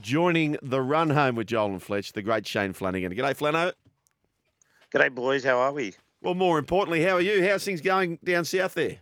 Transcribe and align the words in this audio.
joining 0.00 0.56
the 0.62 0.80
run 0.80 1.10
home 1.10 1.36
with 1.36 1.46
Joel 1.48 1.66
and 1.72 1.82
Fletch, 1.82 2.12
the 2.12 2.22
great 2.22 2.46
Shane 2.46 2.72
Flanagan. 2.72 3.12
G'day, 3.12 3.36
Flano. 3.36 3.72
G'day, 4.94 5.14
boys. 5.14 5.44
How 5.44 5.58
are 5.58 5.72
we? 5.72 5.94
Well, 6.22 6.34
more 6.34 6.58
importantly, 6.58 7.02
how 7.02 7.14
are 7.16 7.20
you? 7.20 7.46
How's 7.46 7.64
things 7.64 7.80
going 7.80 8.18
down 8.24 8.44
south 8.44 8.74
there? 8.74 8.98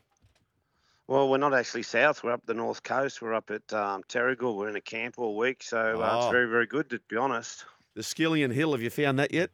Well, 1.06 1.28
we're 1.30 1.38
not 1.38 1.54
actually 1.54 1.84
south. 1.84 2.22
We're 2.22 2.32
up 2.32 2.44
the 2.44 2.54
north 2.54 2.82
coast. 2.82 3.22
We're 3.22 3.32
up 3.34 3.50
at 3.50 3.72
um, 3.72 4.02
Terrigal. 4.08 4.56
We're 4.56 4.68
in 4.68 4.76
a 4.76 4.80
camp 4.80 5.14
all 5.18 5.36
week, 5.36 5.62
so 5.62 6.02
uh, 6.02 6.08
Oh. 6.12 6.18
it's 6.24 6.30
very, 6.32 6.48
very 6.48 6.66
good 6.66 6.90
to 6.90 7.00
be 7.08 7.16
honest. 7.16 7.64
The 7.94 8.02
Skillion 8.02 8.52
Hill, 8.52 8.72
have 8.72 8.82
you 8.82 8.90
found 8.90 9.18
that 9.18 9.32
yet? 9.32 9.50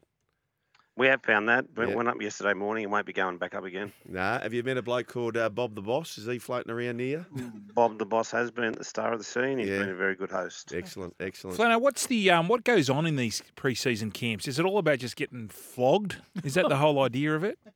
We 0.96 1.08
have 1.08 1.22
found 1.24 1.48
that. 1.48 1.66
Went, 1.76 1.90
Yeah. 1.90 1.96
went 1.96 2.08
up 2.08 2.20
yesterday 2.22 2.54
morning 2.54 2.84
and 2.84 2.92
won't 2.92 3.04
be 3.06 3.12
going 3.12 3.36
back 3.36 3.54
up 3.54 3.64
again. 3.64 3.92
Nah. 4.08 4.38
Have 4.40 4.54
you 4.54 4.62
met 4.62 4.76
a 4.76 4.82
bloke 4.82 5.08
called 5.08 5.36
uh, 5.36 5.48
Bob 5.48 5.74
the 5.74 5.82
Boss? 5.82 6.18
Is 6.18 6.26
he 6.26 6.38
floating 6.38 6.70
around 6.70 7.00
here? 7.00 7.26
Bob, 7.74 7.98
the 7.98 8.06
boss, 8.06 8.30
has 8.30 8.52
been 8.52 8.72
the 8.72 8.84
star 8.84 9.12
of 9.12 9.18
the 9.18 9.24
scene. 9.24 9.58
He's 9.58 9.68
Yeah. 9.68 9.80
been 9.80 9.88
a 9.88 9.94
very 9.96 10.14
good 10.14 10.30
host. 10.30 10.72
Excellent, 10.72 11.16
excellent. 11.18 11.58
Flano, 11.58 11.80
what's 11.80 12.06
the 12.06 12.30
um, 12.30 12.46
what 12.46 12.62
goes 12.62 12.88
on 12.88 13.06
in 13.06 13.16
these 13.16 13.42
pre-season 13.56 14.12
camps? 14.12 14.46
Is 14.46 14.60
it 14.60 14.64
all 14.64 14.78
about 14.78 15.00
just 15.00 15.16
getting 15.16 15.48
flogged? 15.48 16.16
Is 16.44 16.54
that 16.54 16.68
the 16.68 16.76
whole 16.76 17.02
idea 17.02 17.34
of 17.34 17.42
it? 17.44 17.58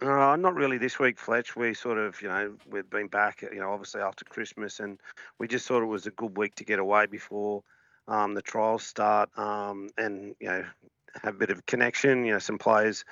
Uh, 0.00 0.34
not 0.34 0.56
really 0.56 0.78
this 0.78 0.98
week, 0.98 1.16
Fletch. 1.16 1.54
We 1.54 1.74
sort 1.74 1.96
of, 1.96 2.20
you 2.20 2.26
know, 2.26 2.56
we've 2.68 2.90
been 2.90 3.06
back, 3.06 3.40
you 3.42 3.60
know, 3.60 3.70
obviously 3.70 4.00
after 4.00 4.24
Christmas, 4.24 4.80
and 4.80 4.98
we 5.38 5.46
just 5.46 5.68
thought 5.68 5.80
it 5.80 5.86
was 5.86 6.08
a 6.08 6.10
good 6.10 6.36
week 6.36 6.56
to 6.56 6.64
get 6.64 6.80
away 6.80 7.06
before 7.06 7.62
um, 8.08 8.34
the 8.34 8.42
trials 8.42 8.82
start 8.82 9.30
um, 9.38 9.90
and, 9.96 10.34
you 10.40 10.48
know, 10.48 10.64
have 11.22 11.34
a 11.34 11.38
bit 11.38 11.50
of 11.50 11.66
connection, 11.66 12.24
you 12.24 12.32
know, 12.32 12.38
some 12.38 12.58
players 12.58 13.04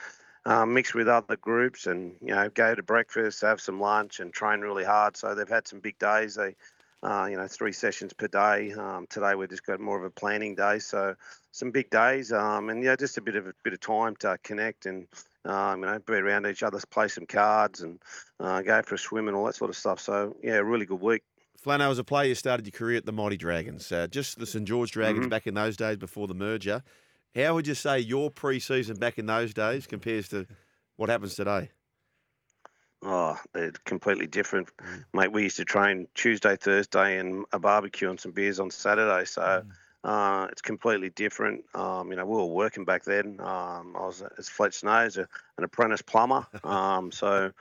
um, 0.46 0.72
mix 0.72 0.94
with 0.94 1.08
other 1.08 1.36
groups 1.36 1.86
and, 1.86 2.16
you 2.20 2.34
know, 2.34 2.48
go 2.48 2.74
to 2.74 2.82
breakfast, 2.82 3.42
have 3.42 3.60
some 3.60 3.78
lunch 3.80 4.20
and 4.20 4.32
train 4.32 4.60
really 4.60 4.84
hard. 4.84 5.16
So 5.16 5.34
they've 5.34 5.48
had 5.48 5.68
some 5.68 5.80
big 5.80 5.98
days. 5.98 6.34
They, 6.34 6.56
uh, 7.02 7.28
you 7.30 7.36
know, 7.36 7.46
three 7.46 7.72
sessions 7.72 8.12
per 8.12 8.28
day. 8.28 8.72
Um, 8.72 9.06
today 9.08 9.34
we've 9.34 9.50
just 9.50 9.66
got 9.66 9.80
more 9.80 9.98
of 9.98 10.04
a 10.04 10.10
planning 10.10 10.54
day. 10.54 10.78
So 10.78 11.14
some 11.52 11.70
big 11.70 11.90
days 11.90 12.32
um, 12.32 12.70
and, 12.70 12.82
yeah, 12.82 12.96
just 12.96 13.18
a 13.18 13.20
bit 13.20 13.36
of 13.36 13.46
a 13.46 13.54
bit 13.64 13.74
of 13.74 13.80
time 13.80 14.16
to 14.16 14.38
connect 14.42 14.86
and, 14.86 15.06
um, 15.44 15.80
you 15.80 15.86
know, 15.86 15.98
be 15.98 16.14
around 16.14 16.46
each 16.46 16.62
other, 16.62 16.78
play 16.90 17.08
some 17.08 17.26
cards, 17.26 17.82
and 17.82 18.00
uh, 18.38 18.62
go 18.62 18.82
for 18.82 18.94
a 18.94 18.98
swim 18.98 19.28
and 19.28 19.36
all 19.36 19.44
that 19.44 19.54
sort 19.54 19.70
of 19.70 19.76
stuff. 19.76 20.00
So 20.00 20.36
yeah, 20.42 20.56
a 20.56 20.64
really 20.64 20.86
good 20.86 21.00
week. 21.00 21.22
Flano, 21.62 21.90
as 21.90 21.98
a 21.98 22.04
player, 22.04 22.28
you 22.28 22.34
started 22.34 22.66
your 22.66 22.72
career 22.72 22.96
at 22.96 23.04
the 23.04 23.12
Mighty 23.12 23.36
Dragons, 23.36 23.92
uh, 23.92 24.06
just 24.06 24.38
the 24.38 24.46
St 24.46 24.66
George 24.66 24.92
Dragons 24.92 25.26
Mhm. 25.26 25.30
back 25.30 25.46
in 25.46 25.52
those 25.52 25.76
days 25.76 25.98
before 25.98 26.26
the 26.26 26.34
merger. 26.34 26.82
How 27.34 27.54
would 27.54 27.66
you 27.66 27.74
say 27.74 28.00
your 28.00 28.30
pre-season 28.30 28.96
back 28.96 29.18
in 29.18 29.26
those 29.26 29.54
days 29.54 29.86
compares 29.86 30.28
to 30.30 30.46
what 30.96 31.08
happens 31.08 31.34
today? 31.34 31.70
Oh, 33.02 33.38
they're 33.54 33.72
completely 33.84 34.26
different, 34.26 34.68
mate. 35.14 35.32
We 35.32 35.44
used 35.44 35.56
to 35.56 35.64
train 35.64 36.06
Tuesday, 36.14 36.56
Thursday, 36.56 37.18
and 37.18 37.46
a 37.52 37.58
barbecue 37.58 38.10
and 38.10 38.20
some 38.20 38.32
beers 38.32 38.60
on 38.60 38.70
Saturday. 38.70 39.24
So 39.24 39.62
uh, 40.04 40.48
it's 40.50 40.60
completely 40.60 41.10
different. 41.10 41.64
Um, 41.74 42.10
you 42.10 42.16
know, 42.16 42.26
we 42.26 42.36
were 42.36 42.44
working 42.46 42.84
back 42.84 43.04
then. 43.04 43.36
Um, 43.40 43.96
I 43.96 44.00
was, 44.00 44.22
as 44.36 44.48
Fletch 44.48 44.82
knows, 44.84 45.16
a, 45.16 45.26
an 45.56 45.64
apprentice 45.64 46.02
plumber. 46.02 46.46
Um, 46.64 47.12
so. 47.12 47.52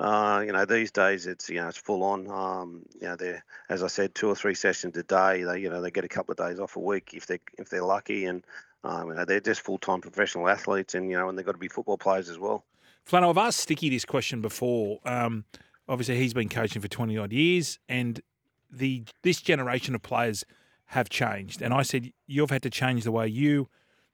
Uh, 0.00 0.42
you 0.44 0.50
know, 0.50 0.64
these 0.64 0.90
days 0.90 1.28
it's 1.28 1.48
you 1.48 1.60
know 1.60 1.68
it's 1.68 1.76
full 1.76 2.02
on. 2.02 2.28
Um, 2.28 2.82
you 3.00 3.06
know, 3.06 3.14
they're 3.14 3.44
as 3.68 3.84
I 3.84 3.86
said, 3.86 4.16
two 4.16 4.26
or 4.26 4.34
three 4.34 4.54
sessions 4.54 4.96
a 4.96 5.04
day. 5.04 5.44
They 5.44 5.60
you 5.60 5.70
know 5.70 5.80
they 5.80 5.92
get 5.92 6.02
a 6.02 6.08
couple 6.08 6.32
of 6.32 6.38
days 6.38 6.58
off 6.58 6.74
a 6.74 6.80
week 6.80 7.10
if 7.12 7.26
they 7.26 7.38
if 7.56 7.68
they're 7.68 7.84
lucky, 7.84 8.24
and 8.24 8.42
um, 8.84 9.08
you 9.08 9.14
know 9.14 9.24
they're 9.24 9.40
just 9.40 9.60
full 9.60 9.78
time 9.78 10.00
professional 10.00 10.48
athletes, 10.48 10.94
and 10.94 11.10
you 11.10 11.16
know 11.16 11.28
and 11.28 11.38
they've 11.38 11.46
got 11.46 11.52
to 11.52 11.58
be 11.58 11.68
football 11.68 11.98
players 11.98 12.28
as 12.28 12.38
well. 12.38 12.64
Flano, 13.08 13.30
I've 13.30 13.38
asked 13.38 13.60
Sticky 13.60 13.88
this 13.90 14.04
question 14.04 14.40
before. 14.40 15.00
Um, 15.04 15.44
obviously, 15.88 16.16
he's 16.16 16.34
been 16.34 16.48
coaching 16.48 16.82
for 16.82 16.88
twenty 16.88 17.16
odd 17.18 17.32
years, 17.32 17.78
and 17.88 18.20
the 18.70 19.04
this 19.22 19.40
generation 19.40 19.94
of 19.94 20.02
players 20.02 20.44
have 20.86 21.08
changed. 21.08 21.62
And 21.62 21.72
I 21.72 21.82
said 21.82 22.12
you've 22.26 22.50
had 22.50 22.62
to 22.62 22.70
change 22.70 23.04
the 23.04 23.12
way 23.12 23.26
you. 23.28 23.68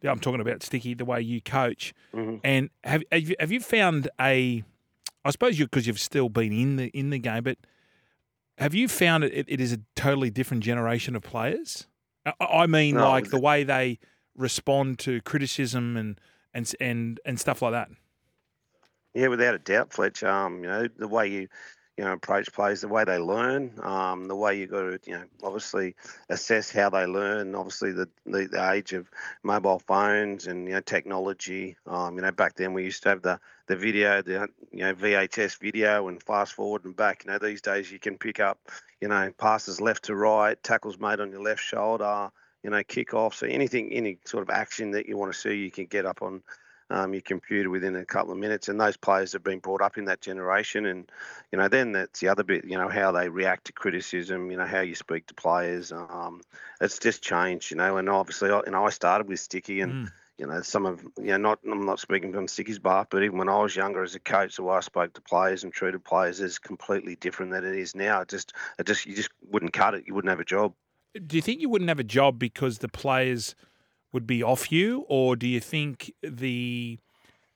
I'm 0.05 0.21
talking 0.21 0.41
about 0.41 0.63
Sticky, 0.63 0.95
the 0.95 1.05
way 1.05 1.21
you 1.21 1.41
coach. 1.41 1.93
Mhm. 2.15 2.41
And 2.45 2.71
have 2.85 3.03
have 3.11 3.29
you, 3.29 3.37
have 3.41 3.51
you 3.53 3.61
found 3.61 4.09
a? 4.21 4.63
I 5.25 5.31
suppose 5.31 5.59
you 5.59 5.67
because 5.67 5.87
you've 5.87 5.99
still 5.99 6.29
been 6.29 6.53
in 6.53 6.77
the 6.77 6.87
in 6.89 7.11
the 7.11 7.19
game, 7.19 7.43
but 7.43 7.59
have 8.59 8.75
you 8.75 8.87
found 8.89 9.25
it? 9.25 9.33
It, 9.35 9.47
it 9.49 9.61
is 9.61 9.73
a 9.73 9.81
totally 9.97 10.31
different 10.31 10.63
generation 10.63 11.17
of 11.17 11.23
players. 11.23 11.87
I, 12.25 12.33
I 12.41 12.67
mean, 12.67 12.95
No, 12.95 13.09
like 13.09 13.31
the 13.31 13.41
way 13.41 13.65
they 13.65 13.99
respond 14.39 14.99
to 15.01 15.21
criticism 15.23 15.97
and 15.97 16.21
and 16.55 16.73
and 16.81 17.21
and 17.25 17.39
stuff 17.39 17.61
like 17.61 17.73
that. 17.73 17.91
Yeah, 19.15 19.29
without 19.29 19.55
a 19.55 19.59
doubt, 19.59 19.93
Fletch. 19.93 20.23
Um, 20.23 20.63
you 20.63 20.69
know, 20.69 20.89
the 20.97 21.09
way 21.09 21.27
you, 21.29 21.49
you 21.97 22.05
know, 22.05 22.13
approach 22.13 22.53
players, 22.53 22.83
the 22.83 22.89
way 22.89 23.05
they 23.05 23.19
learn, 23.19 23.73
um, 23.83 24.27
the 24.27 24.37
way 24.37 24.59
you 24.59 24.67
got 24.67 24.83
to, 24.83 25.01
you 25.07 25.15
know, 25.15 25.25
obviously 25.43 25.97
assess 26.29 26.71
how 26.71 26.91
they 26.91 27.07
learn. 27.07 27.55
Obviously, 27.55 27.93
the, 27.93 28.09
the 28.27 28.47
the 28.47 28.71
age 28.71 28.93
of 28.93 29.11
mobile 29.43 29.81
phones 29.81 30.47
and 30.47 30.69
you 30.69 30.75
know 30.75 30.81
technology. 30.81 31.77
Um, 31.87 32.17
you 32.17 32.23
know, 32.23 32.31
back 32.31 32.55
then 32.55 32.75
we 32.75 32.85
used 32.85 33.03
to 33.05 33.09
have 33.09 33.23
the 33.23 33.41
the 33.67 33.77
video, 33.77 34.23
the 34.23 34.49
you 34.73 34.85
know 34.85 34.95
VHS 34.95 35.59
video, 35.59 36.09
and 36.09 36.23
fast 36.23 36.53
forward 36.53 36.85
and 36.85 36.95
back. 36.95 37.25
You 37.25 37.33
know, 37.33 37.39
these 37.39 37.63
days 37.63 37.91
you 37.91 37.99
can 37.99 38.19
pick 38.19 38.41
up, 38.41 38.61
you 39.01 39.09
know, 39.09 39.33
passes 39.39 39.81
left 39.81 40.05
to 40.05 40.15
right, 40.15 40.63
tackles 40.63 40.99
made 40.99 41.21
on 41.21 41.33
your 41.33 41.43
left 41.43 41.63
shoulder. 41.63 42.31
You 42.63 42.71
know, 42.71 42.83
kick 42.83 43.15
off. 43.15 43.35
So 43.35 43.47
anything, 43.47 43.93
any 43.93 44.19
sort 44.25 44.43
of 44.43 44.51
action 44.51 44.91
that 44.93 45.07
you 45.07 45.17
want 45.17 45.33
to 45.33 45.39
see, 45.39 45.55
you 45.55 45.71
can 45.71 45.87
get 45.87 46.07
up 46.07 46.23
on 46.23 46.43
um, 46.91 47.13
your 47.13 47.23
computer 47.23 47.71
within 47.71 47.97
a 47.97 48.05
couple 48.05 48.33
of 48.33 48.39
minutes. 48.39 48.69
And 48.69 48.81
those 48.81 48.97
players 48.97 49.33
have 49.33 49.45
been 49.45 49.59
brought 49.59 49.83
up 49.83 49.99
in 49.99 50.07
that 50.07 50.21
generation. 50.21 50.87
And, 50.87 51.11
you 51.53 51.59
know, 51.59 51.69
then 51.69 51.93
that's 51.93 52.21
the 52.21 52.29
other 52.29 52.43
bit, 52.43 52.65
you 52.65 52.77
know, 52.77 52.89
how 52.89 53.13
they 53.13 53.29
react 53.29 53.67
to 53.67 53.73
criticism, 53.73 54.51
you 54.51 54.57
know, 54.57 54.67
how 54.67 54.81
you 54.81 54.95
speak 54.95 55.27
to 55.27 55.35
players. 55.35 55.93
Um, 55.93 56.41
it's 56.81 56.99
just 56.99 57.23
changed, 57.23 57.71
you 57.71 57.77
know. 57.77 57.97
And 57.97 58.09
obviously, 58.09 58.51
I- 58.51 58.63
you 58.67 58.73
know, 58.73 58.87
I 58.87 58.91
started 58.91 59.29
with 59.29 59.39
Sticky 59.39 59.83
and, 59.83 60.07
Mm. 60.07 60.13
you 60.39 60.47
know, 60.47 60.63
some 60.63 60.87
of, 60.87 61.03
you 61.19 61.27
know, 61.27 61.37
not, 61.37 61.59
I'm 61.65 61.85
not 61.85 62.01
speaking 62.01 62.33
from 62.33 62.49
Sticky's 62.49 62.79
bar, 62.79 63.07
but 63.11 63.23
even 63.23 63.39
when 63.39 63.49
I 63.49 63.61
was 63.61 63.77
younger 63.77 64.03
as 64.03 64.15
a 64.15 64.21
coach, 64.21 64.57
the 64.57 64.63
way 64.63 64.77
I 64.77 64.81
spoke 64.81 65.13
to 65.15 65.21
players 65.21 65.65
and 65.65 65.73
treated 65.73 66.05
players 66.05 66.41
is 66.41 66.59
completely 66.59 67.17
different 67.17 67.53
than 67.53 67.65
it 67.65 67.75
is 67.77 67.95
now. 67.95 68.23
It 68.23 68.29
just, 68.29 68.53
it 68.79 68.87
just, 68.87 69.05
you 69.07 69.15
just 69.15 69.31
wouldn't 69.43 69.73
cut 69.73 69.95
it. 69.95 70.07
You 70.07 70.15
wouldn't 70.15 70.31
have 70.31 70.41
a 70.41 70.45
job. 70.45 70.75
Do 71.27 71.37
you 71.37 71.43
think 71.43 71.61
you 71.61 71.69
wouldn't 71.69 71.89
have 71.89 71.99
a 71.99 72.05
job 72.05 72.39
because 72.39 72.79
the 72.79 72.89
players 72.89 73.55
would 74.13 74.27
be 74.27 74.43
off 74.43 74.73
you, 74.73 75.05
or 75.09 75.37
do 75.37 75.47
you 75.47 75.61
think 75.61 76.13
the, 76.23 76.99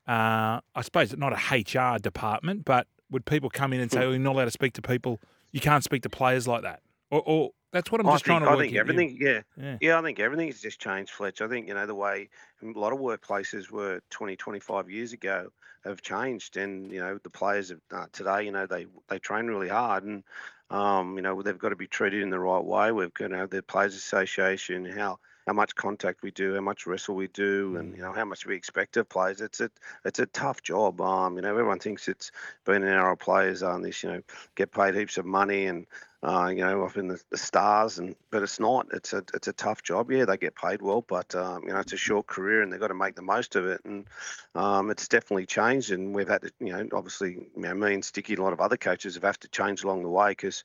uh, 0.06 0.61
I 0.75 0.83
suppose 0.83 1.17
not 1.17 1.33
a 1.33 1.56
HR 1.56 1.99
department, 1.99 2.65
but 2.65 2.87
would 3.11 3.25
people 3.25 3.51
come 3.51 3.72
in 3.72 3.81
and 3.81 3.91
say, 3.91 4.05
"Oh, 4.05 4.11
you're 4.11 4.19
not 4.19 4.34
allowed 4.34 4.47
to 4.47 4.51
speak 4.51 4.72
to 4.75 4.83
people. 4.83 5.21
You 5.51 5.61
can't 5.61 5.84
speak 5.84 6.03
to 6.03 6.11
players 6.11 6.47
like 6.49 6.62
that," 6.62 6.81
or, 7.11 7.22
or 7.25 7.51
that's 7.72 7.91
what 7.91 8.01
I'm 8.01 8.06
just 8.06 8.25
think, 8.27 8.41
trying 8.43 8.43
to 8.43 8.51
I 8.51 8.62
think 8.62 8.77
everything, 8.77 9.17
yeah. 9.19 9.41
Yeah. 9.56 9.78
Yeah, 9.81 9.99
I 9.99 10.03
think 10.03 10.21
everything's 10.21 10.61
just 10.61 10.78
changed, 10.78 11.11
Fletch. 11.11 11.41
I 11.41 11.49
think, 11.49 11.69
you 11.69 11.75
know, 11.75 11.87
the 11.87 11.95
way 11.95 12.28
a 12.62 12.78
lot 12.78 12.93
of 12.93 12.99
workplaces 12.99 13.71
were 13.71 14.01
20, 14.11 14.37
25 14.37 14.91
years 14.91 15.15
ago 15.15 15.49
have 15.84 16.03
changed. 16.03 16.59
And, 16.59 16.93
you 16.93 17.01
know, 17.01 17.19
the 17.22 17.31
players 17.31 17.71
of 17.71 17.81
uh, 17.91 18.06
today, 18.12 18.45
you 18.45 18.53
know, 18.53 18.67
they, 18.67 18.87
they 19.09 19.19
train 19.19 19.47
really 19.47 19.69
hard 19.69 20.05
and, 20.05 20.22
um, 20.72 21.16
you 21.16 21.22
know, 21.22 21.43
they've 21.43 21.59
got 21.59 21.69
to 21.69 21.77
be 21.77 21.87
treated 21.87 22.22
in 22.22 22.31
the 22.31 22.41
right 22.41 22.65
way. 22.65 22.93
We've 22.93 23.12
got, 23.12 23.31
you 23.31 23.37
know, 23.37 23.47
the 23.47 23.62
Players 23.62 23.94
Association, 23.94 24.84
how, 24.87 25.19
how 25.47 25.53
much 25.53 25.75
contact 25.75 26.22
we 26.22 26.30
do, 26.30 26.54
how 26.54 26.60
much 26.60 26.86
wrestle 26.86 27.14
we 27.14 27.28
do, 27.28 27.76
and, 27.76 27.97
you 27.97 28.03
know, 28.03 28.12
how 28.12 28.25
much 28.25 28.47
we 28.47 28.54
expect 28.54 28.97
of 28.97 29.08
players. 29.08 29.41
It's 29.41 29.60
a, 29.60 29.70
it's 30.04 30.19
a 30.19 30.26
tough 30.26 30.62
job. 30.62 31.00
Um, 31.00 31.36
you 31.36 31.42
know, 31.42 31.50
everyone 31.50 31.78
thinks 31.78 32.08
it's 32.08 32.30
being 32.64 32.82
an 32.82 32.88
NRL 32.88 33.19
players 33.19 33.62
on 33.62 33.82
this, 33.82 34.03
you 34.03 34.10
know, 34.10 34.22
get 34.54 34.72
paid 34.72 34.94
heaps 34.94 35.19
of 35.19 35.26
money 35.26 35.66
and, 35.66 35.86
uh, 36.25 36.47
you 36.47 36.64
know, 36.64 36.84
up 36.84 36.97
in 36.97 37.08
the, 37.08 37.20
the 37.30 37.36
stars, 37.36 37.98
and 37.98 38.14
but 38.30 38.44
it's 38.44 38.60
not. 38.60 38.86
It's 38.92 39.12
a 39.12 39.25
it's 39.34 39.48
a 39.48 39.53
tough 39.53 39.82
job. 39.82 40.12
Yeah, 40.12 40.25
they 40.25 40.36
get 40.36 40.54
paid 40.54 40.80
well, 40.80 41.03
but 41.03 41.34
um, 41.34 41.64
you 41.64 41.72
know, 41.72 41.80
it's 41.80 41.92
a 41.92 41.97
short 41.97 42.28
career, 42.28 42.62
and 42.62 42.72
they've 42.72 42.78
got 42.78 42.88
to 42.88 42.94
make 42.94 43.16
the 43.16 43.22
most 43.22 43.56
of 43.56 43.66
it. 43.66 43.80
And 43.84 44.06
um, 44.54 44.91
it's 44.91 45.09
definitely 45.09 45.47
changed, 45.47 45.91
and 45.91 46.14
we've 46.14 46.28
had 46.28 46.42
to, 46.42 46.53
you 46.60 46.72
know, 46.72 46.86
obviously, 46.92 47.48
you 47.56 47.62
know, 47.62 47.74
me 47.74 47.94
and 47.94 48.04
Sticky 48.04 48.34
and 48.34 48.41
a 48.41 48.44
lot 48.44 48.53
of 48.53 48.60
other 48.60 48.76
coaches 48.76 49.14
have 49.14 49.24
had 49.24 49.41
to 49.41 49.48
change 49.48 49.82
along 49.82 50.03
the 50.03 50.09
way 50.09 50.30
because. 50.30 50.62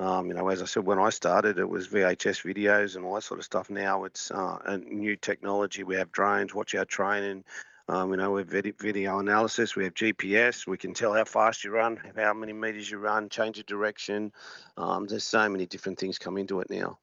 Um, 0.00 0.28
you 0.28 0.34
know, 0.34 0.48
as 0.48 0.62
I 0.62 0.64
said, 0.64 0.86
when 0.86 0.98
I 0.98 1.10
started, 1.10 1.58
it 1.58 1.68
was 1.68 1.88
VHS 1.88 2.42
videos 2.42 2.96
and 2.96 3.04
all 3.04 3.16
that 3.16 3.22
sort 3.22 3.38
of 3.38 3.44
stuff. 3.44 3.68
Now 3.68 4.04
it's 4.04 4.30
uh, 4.30 4.56
a 4.64 4.78
new 4.78 5.14
technology. 5.14 5.84
We 5.84 5.94
have 5.96 6.10
drones, 6.10 6.54
watch 6.54 6.74
our 6.74 6.86
training. 6.86 7.44
Um, 7.86 8.10
you 8.10 8.16
know, 8.16 8.30
we 8.30 8.40
have 8.40 8.48
video 8.78 9.18
analysis. 9.18 9.76
We 9.76 9.84
have 9.84 9.92
GPS. 9.92 10.66
We 10.66 10.78
can 10.78 10.94
tell 10.94 11.12
how 11.12 11.24
fast 11.24 11.64
you 11.64 11.72
run, 11.72 12.00
how 12.16 12.32
many 12.32 12.54
meters 12.54 12.90
you 12.90 12.96
run, 12.96 13.28
change 13.28 13.58
of 13.58 13.66
direction. 13.66 14.32
Um, 14.78 15.06
there's 15.06 15.24
so 15.24 15.46
many 15.50 15.66
different 15.66 15.98
things 15.98 16.18
come 16.18 16.38
into 16.38 16.60
it 16.60 16.70
now. 16.70 16.98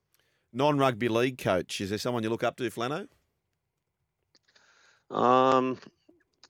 Non-rugby 0.51 1.07
league 1.07 1.37
coach. 1.37 1.79
Is 1.81 1.91
there 1.91 1.99
someone 1.99 2.23
you 2.23 2.31
look 2.31 2.43
up 2.43 2.57
to, 2.57 2.63
Flano? 2.71 3.07
Um, 5.11 5.77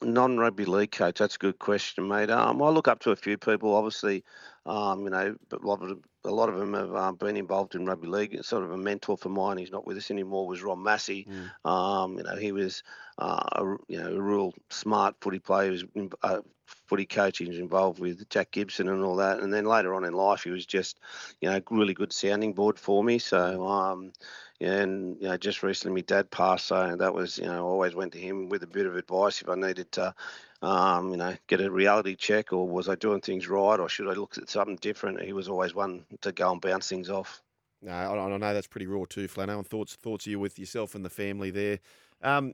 non-rugby 0.02 0.66
league 0.66 0.92
coach. 0.92 1.20
That's 1.20 1.36
a 1.36 1.40
good 1.40 1.60
question, 1.60 2.08
mate. 2.08 2.30
Um, 2.30 2.62
I 2.62 2.70
look 2.70 2.88
up 2.88 3.00
to 3.02 3.12
a 3.12 3.16
few 3.16 3.38
people. 3.38 3.76
Obviously, 3.76 4.24
um, 4.66 5.04
you 5.04 5.10
know, 5.10 5.36
but 5.50 5.64
a 5.64 5.68
lot 5.68 5.82
of 5.82 6.00
a 6.24 6.32
lot 6.32 6.50
of 6.50 6.58
them 6.58 6.74
have 6.74 6.94
um, 6.94 7.16
been 7.16 7.38
involved 7.38 7.76
in 7.76 7.86
rugby 7.86 8.08
league. 8.08 8.34
It's 8.34 8.50
sort 8.50 8.64
of 8.64 8.72
a 8.72 8.78
mentor 8.78 9.18
for 9.18 9.30
mine. 9.30 9.58
He's 9.58 9.72
not 9.72 9.88
with 9.88 9.98
us 9.98 10.12
anymore. 10.12 10.48
Was 10.48 10.62
Ron 10.62 10.84
Massey. 10.84 11.28
Um, 11.66 12.18
you 12.18 12.24
know, 12.24 12.36
he 12.36 12.52
was 12.52 12.84
uh, 13.18 13.44
a, 13.54 13.64
you 13.88 14.00
know 14.00 14.16
a 14.16 14.22
real 14.22 14.54
smart 14.70 15.16
footy 15.22 15.40
player. 15.40 15.66
He 15.66 15.72
was 15.72 15.86
a 16.24 16.42
footy 16.88 17.06
coach. 17.06 17.38
He 17.38 17.46
was 17.46 17.60
involved 17.60 18.00
with 18.00 18.28
Jack 18.30 18.52
Gibson 18.52 18.90
and 18.90 19.04
all 19.04 19.16
that. 19.18 19.40
And 19.40 19.54
then 19.54 19.66
later 19.66 19.96
on 19.96 20.04
in 20.04 20.14
life, 20.14 20.44
he 20.44 20.52
was 20.52 20.66
just 20.66 21.00
you 21.42 21.50
know 21.50 21.62
really 21.72 21.94
good 21.94 22.14
sounding 22.14 22.54
board 22.54 22.78
for 22.78 23.04
me. 23.04 23.20
So 23.20 23.66
um, 23.68 24.12
and 24.60 25.18
you 25.22 25.28
know, 25.28 25.38
just 25.38 25.64
recently 25.64 26.02
my 26.02 26.06
dad 26.06 26.32
passed, 26.32 26.66
so 26.66 26.96
that 26.96 27.14
was 27.14 27.38
you 27.38 27.46
know, 27.46 27.66
always 27.66 27.96
went 27.96 28.14
to 28.14 28.20
him 28.20 28.50
with 28.50 28.64
a 28.64 28.68
bit 28.68 28.86
of 28.86 28.96
advice 28.96 29.42
if 29.42 29.50
I 29.50 29.56
needed 29.56 29.92
to, 29.94 30.14
um, 30.62 31.12
you 31.12 31.18
know, 31.18 31.36
get 31.48 31.62
a 31.62 31.70
reality 31.70 32.16
check 32.16 32.54
or 32.54 32.68
was 32.68 32.90
I 32.90 32.96
doing 32.96 33.22
things 33.22 33.48
right 33.48 33.80
or 33.80 33.90
should 33.90 34.08
I 34.10 34.14
look 34.14 34.38
at 34.38 34.50
something 34.50 34.78
different. 34.78 35.22
He 35.22 35.34
was 35.34 35.48
always 35.48 35.76
one 35.76 36.06
to 36.22 36.32
go 36.32 36.52
and 36.52 36.62
bounce 36.62 36.90
things 36.90 37.10
off. 37.10 37.42
No, 37.82 37.92
I, 37.92 38.26
I 38.26 38.38
know 38.38 38.54
that's 38.54 38.68
pretty 38.68 38.88
raw 38.88 39.06
too, 39.08 39.28
Flano. 39.28 39.58
And 39.58 39.68
thoughts 39.68 39.96
thoughts 39.96 40.26
of 40.26 40.32
you 40.32 40.40
with 40.40 40.58
yourself 40.58 40.96
and 40.96 41.06
the 41.06 41.10
family 41.10 41.52
there. 41.52 41.80
Um, 42.22 42.54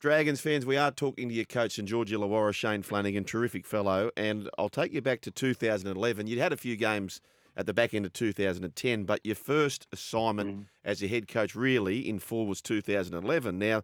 Dragons 0.00 0.40
fans, 0.40 0.64
we 0.64 0.76
are 0.76 0.92
talking 0.92 1.28
to 1.28 1.34
your 1.34 1.44
coach 1.44 1.72
St 1.72 1.88
George 1.88 2.12
Illawarra, 2.12 2.54
Shane 2.54 2.82
Flanagan, 2.82 3.24
terrific 3.24 3.66
fellow. 3.66 4.12
And 4.16 4.48
I'll 4.56 4.68
take 4.68 4.92
you 4.92 5.02
back 5.02 5.22
to 5.22 5.32
2011. 5.32 6.28
You'd 6.28 6.38
had 6.38 6.52
a 6.52 6.56
few 6.56 6.76
games 6.76 7.20
at 7.58 7.66
the 7.66 7.74
back 7.74 7.92
end 7.92 8.06
of 8.06 8.14
2010, 8.14 9.04
but 9.04 9.20
your 9.24 9.34
first 9.34 9.86
assignment 9.92 10.56
mm. 10.56 10.66
as 10.84 11.02
a 11.02 11.08
head 11.08 11.28
coach 11.28 11.54
really 11.54 12.08
in 12.08 12.18
full 12.18 12.46
was 12.46 12.62
2011. 12.62 13.58
Now, 13.58 13.82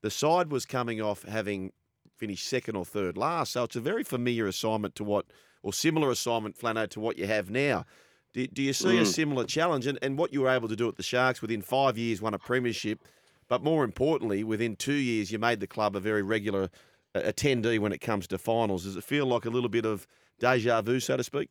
the 0.00 0.10
side 0.10 0.50
was 0.50 0.64
coming 0.64 1.02
off 1.02 1.24
having 1.24 1.72
finished 2.16 2.46
second 2.46 2.76
or 2.76 2.84
third 2.84 3.18
last, 3.18 3.52
so 3.52 3.64
it's 3.64 3.76
a 3.76 3.80
very 3.80 4.04
familiar 4.04 4.46
assignment 4.46 4.94
to 4.94 5.04
what, 5.04 5.26
or 5.62 5.74
similar 5.74 6.10
assignment, 6.10 6.56
Flano, 6.56 6.88
to 6.88 7.00
what 7.00 7.18
you 7.18 7.26
have 7.26 7.50
now. 7.50 7.84
Do, 8.32 8.46
do 8.46 8.62
you 8.62 8.72
see 8.72 8.96
mm. 8.96 9.00
a 9.00 9.06
similar 9.06 9.44
challenge? 9.44 9.86
And, 9.86 9.98
and 10.00 10.16
what 10.16 10.32
you 10.32 10.42
were 10.42 10.48
able 10.48 10.68
to 10.68 10.76
do 10.76 10.88
at 10.88 10.96
the 10.96 11.02
Sharks 11.02 11.42
within 11.42 11.60
five 11.60 11.98
years, 11.98 12.22
won 12.22 12.32
a 12.32 12.38
premiership– 12.38 13.00
but 13.48 13.64
more 13.64 13.82
importantly, 13.82 14.44
within 14.44 14.76
two 14.76 14.92
years, 14.92 15.32
you 15.32 15.38
made 15.38 15.60
the 15.60 15.66
club 15.66 15.96
a 15.96 16.00
very 16.00 16.22
regular 16.22 16.68
attendee 17.14 17.78
when 17.78 17.92
it 17.92 18.00
comes 18.00 18.26
to 18.28 18.38
finals. 18.38 18.84
Does 18.84 18.96
it 18.96 19.04
feel 19.04 19.26
like 19.26 19.46
a 19.46 19.50
little 19.50 19.70
bit 19.70 19.86
of 19.86 20.06
deja 20.38 20.82
vu, 20.82 21.00
so 21.00 21.16
to 21.16 21.24
speak? 21.24 21.48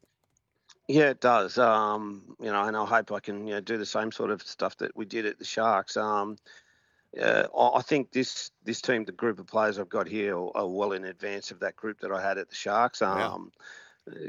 Yeah, 0.88 1.10
it 1.10 1.20
does. 1.20 1.58
Um, 1.58 2.36
you 2.40 2.52
know, 2.52 2.64
and 2.64 2.78
I 2.78 2.86
hope 2.86 3.12
I 3.12 3.20
can 3.20 3.46
you 3.46 3.56
know, 3.56 3.62
do 3.62 3.78
the 3.78 3.86
same 3.86 4.12
sort 4.12 4.32
of 4.32 4.42
stuff 4.42 4.78
that 4.78 4.96
we 4.96 5.06
did 5.06 5.26
at 5.26 5.38
the 5.38 5.46
Sharks. 5.46 5.98
Um, 5.98 6.38
uh, 7.22 7.48
I 7.58 7.82
think 7.82 8.12
this 8.12 8.52
this 8.64 8.82
team, 8.82 9.06
the 9.06 9.12
group 9.12 9.40
of 9.40 9.48
players 9.48 9.80
I've 9.80 9.90
got 9.90 10.08
here, 10.08 10.38
are, 10.38 10.52
are, 10.56 10.68
well 10.68 10.94
in 10.94 11.06
advance 11.06 11.52
of 11.52 11.60
that 11.60 11.76
group 11.76 12.00
that 12.02 12.12
I 12.12 12.22
had 12.22 12.38
at 12.38 12.50
the 12.50 12.56
Sharks. 12.56 13.02
Um, 13.02 13.52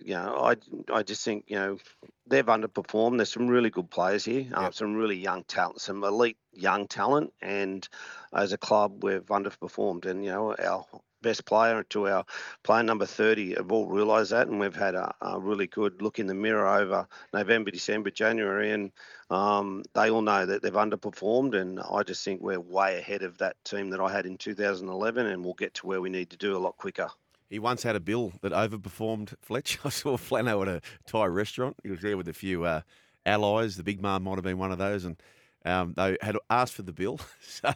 you 0.05 0.15
know, 0.15 0.37
I 0.43 0.57
I 0.93 1.03
just 1.03 1.25
think 1.25 1.45
you 1.49 1.57
know 1.57 1.79
they've 2.27 2.45
underperformed. 2.45 3.19
There's 3.19 3.33
some 3.33 3.49
really 3.49 3.71
good 3.71 3.91
players 3.91 4.25
here, 4.25 4.41
yep. 4.41 4.57
um, 4.57 4.73
some 4.73 4.95
really 4.95 5.17
young 5.17 5.45
talent, 5.45 5.81
some 5.81 6.03
elite 6.03 6.39
young 6.53 6.89
talent, 6.89 7.33
and 7.41 7.89
as 8.33 8.53
a 8.53 8.59
club 8.59 9.05
we've 9.05 9.27
underperformed. 9.27 10.07
And 10.07 10.25
you 10.25 10.31
know, 10.31 10.55
our 10.57 10.85
best 11.23 11.45
player 11.45 11.83
to 11.85 12.09
our 12.09 12.25
player 12.63 12.83
number 12.83 13.07
30 13.07 13.55
have 13.55 13.73
all 13.73 13.87
realised 13.87 14.33
that, 14.33 14.49
and 14.49 14.59
we've 14.61 14.75
had 14.75 14.95
a, 14.95 15.15
a, 15.21 15.39
really 15.39 15.67
good 15.67 16.01
look 16.03 16.19
in 16.19 16.27
the 16.27 16.35
mirror 16.35 16.67
over 16.67 17.07
November, 17.33 17.71
December, 17.71 18.11
January, 18.11 18.73
and 18.73 18.93
um, 19.31 19.83
they 19.95 20.11
all 20.11 20.23
know 20.23 20.47
that 20.47 20.63
they've 20.63 20.73
underperformed. 20.73 21.55
And 21.55 21.81
I 21.81 22.03
just 22.03 22.25
think 22.25 22.41
we're 22.41 22.61
way 22.61 22.99
ahead 22.99 23.23
of 23.23 23.39
that 23.39 23.57
team 23.65 23.91
that 23.91 24.01
I 24.01 24.11
had 24.11 24.27
in 24.27 24.37
2011, 24.37 25.27
and 25.27 25.45
we'll 25.45 25.55
get 25.55 25.75
to 25.75 25.87
where 25.87 26.01
we 26.01 26.11
need 26.11 26.31
to 26.31 26.37
do 26.37 26.57
a 26.57 26.59
lot 26.59 26.77
quicker. 26.77 27.09
He 27.49 27.59
once 27.59 27.83
had 27.83 27.97
a 27.97 28.01
bill 28.01 28.33
that 28.43 28.53
overperformed 28.53 29.35
Fletch. 29.41 29.79
I 29.85 29.89
saw 29.89 30.17
Flano 30.17 30.63
at 30.63 30.69
a 30.69 30.81
Thai 31.07 31.27
restaurant. 31.27 31.77
He 31.83 31.91
was 31.91 32.01
there 32.01 32.17
with 32.17 32.29
a 32.29 32.35
few 32.35 32.65
uh, 32.65 32.83
allies. 33.25 33.77
The 33.77 33.83
big 33.83 34.03
man 34.03 34.23
might 34.23 34.35
have 34.35 34.45
been 34.45 34.59
one 34.59 34.73
of 34.73 34.79
those, 34.79 35.05
and 35.05 35.21
um, 35.69 35.95
they 35.97 36.17
had 36.21 36.37
asked 36.51 36.75
for 36.75 36.83
the 36.83 36.93
bill. 36.93 37.21
So, 37.41 37.73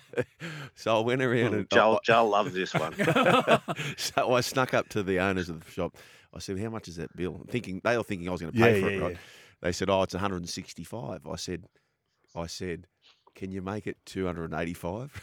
so 0.77 0.97
I 0.97 1.01
went 1.01 1.23
around 1.23 1.55
and 1.55 1.69
Joel, 1.69 1.97
I, 1.97 1.99
Joel 2.05 2.29
loves 2.29 2.55
this 2.55 2.73
one. 2.73 2.95
so 3.97 4.33
I 4.33 4.41
snuck 4.41 4.75
up 4.75 4.89
to 4.91 5.03
the 5.03 5.19
owners 5.19 5.49
of 5.49 5.65
the 5.65 5.71
shop. 5.71 5.97
I 6.33 6.39
said, 6.39 6.61
"How 6.61 6.69
much 6.69 6.87
is 6.87 6.97
that 6.97 7.17
bill?" 7.17 7.45
Thinking 7.49 7.81
they 7.83 7.97
were 7.97 8.05
thinking 8.05 8.29
I 8.29 8.33
was 8.33 8.43
going 8.43 8.53
to 8.53 8.59
pay 8.59 8.75
yeah, 8.77 8.81
for 8.81 8.91
yeah, 8.91 8.97
it. 8.97 9.03
Right? 9.03 9.13
Yeah. 9.13 9.19
They 9.63 9.73
said, 9.73 9.91
"Oh, 9.91 10.03
it's 10.03 10.15
165." 10.15 11.27
I 11.27 11.37
said, 11.37 11.65
"I 12.37 12.47
said, 12.47 12.87
can 13.35 13.51
you 13.51 13.61
make 13.61 13.89
it 13.89 13.97
285?" 14.07 15.21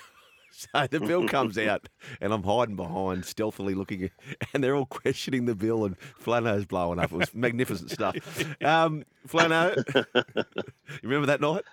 So 0.51 0.88
the 0.88 1.00
bill 1.00 1.25
comes 1.27 1.57
out, 1.57 1.88
and 2.19 2.33
I'm 2.33 2.44
hiding 2.44 2.75
behind, 2.75 3.24
stealthily 3.24 3.75
looking, 3.75 4.10
and 4.54 4.62
they're 4.62 4.75
all 4.75 4.88
questioning 4.88 5.45
the 5.45 5.56
bill, 5.56 5.86
and 5.86 5.95
Flano's 6.21 6.66
blowing 6.66 7.00
up. 7.00 7.13
It 7.13 7.18
was 7.18 7.33
magnificent 7.33 7.92
stuff. 7.92 8.16
Um, 8.62 9.06
Flano, 9.27 9.77
you 9.86 11.00
remember 11.04 11.27
that 11.27 11.39
night? 11.39 11.63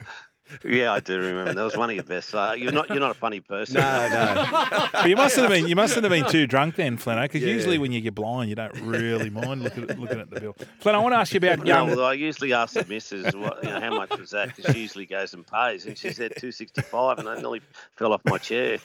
Yeah, 0.64 0.92
I 0.92 1.00
do 1.00 1.18
remember. 1.18 1.54
That 1.54 1.62
was 1.62 1.76
one 1.76 1.90
of 1.90 1.96
your 1.96 2.04
best. 2.04 2.34
Uh, 2.34 2.54
you're 2.56 2.72
not 2.72 2.88
you're 2.88 3.00
not 3.00 3.10
a 3.10 3.14
funny 3.14 3.40
person. 3.40 3.76
No, 3.76 4.08
no. 4.08 4.88
but 4.92 5.08
you 5.08 5.16
mustn't 5.16 5.42
have 5.42 5.50
been 5.50 5.68
you 5.68 5.76
mustn't 5.76 6.04
have 6.04 6.10
been 6.10 6.30
too 6.30 6.46
drunk 6.46 6.76
then, 6.76 6.96
Flano, 6.98 7.22
because 7.22 7.42
yeah. 7.42 7.48
usually 7.48 7.78
when 7.78 7.92
you 7.92 8.00
get 8.00 8.14
blind, 8.14 8.48
you 8.48 8.54
don't 8.54 8.72
really 8.80 9.30
mind 9.30 9.62
looking 9.62 9.90
at, 9.90 9.98
looking 9.98 10.20
at 10.20 10.30
the 10.30 10.40
bill. 10.40 10.54
Flano, 10.82 10.94
I 10.94 10.98
want 10.98 11.14
to 11.14 11.18
ask 11.18 11.32
you 11.34 11.38
about 11.38 11.66
young. 11.66 11.88
No, 11.88 11.96
well, 11.96 12.06
I 12.06 12.12
usually 12.12 12.52
ask 12.52 12.74
the 12.74 12.84
missus 12.84 13.34
what, 13.34 13.62
you 13.64 13.70
know, 13.70 13.80
how 13.80 13.94
much 13.94 14.16
was 14.18 14.30
that 14.30 14.54
because 14.54 14.74
she 14.74 14.82
usually 14.82 15.06
goes 15.06 15.34
and 15.34 15.46
pays, 15.46 15.86
and 15.86 15.98
she 15.98 16.12
said 16.12 16.32
two 16.38 16.52
sixty 16.52 16.82
five, 16.82 17.18
and 17.18 17.28
I 17.28 17.36
nearly 17.36 17.60
fell 17.96 18.12
off 18.12 18.22
my 18.24 18.38
chair. 18.38 18.78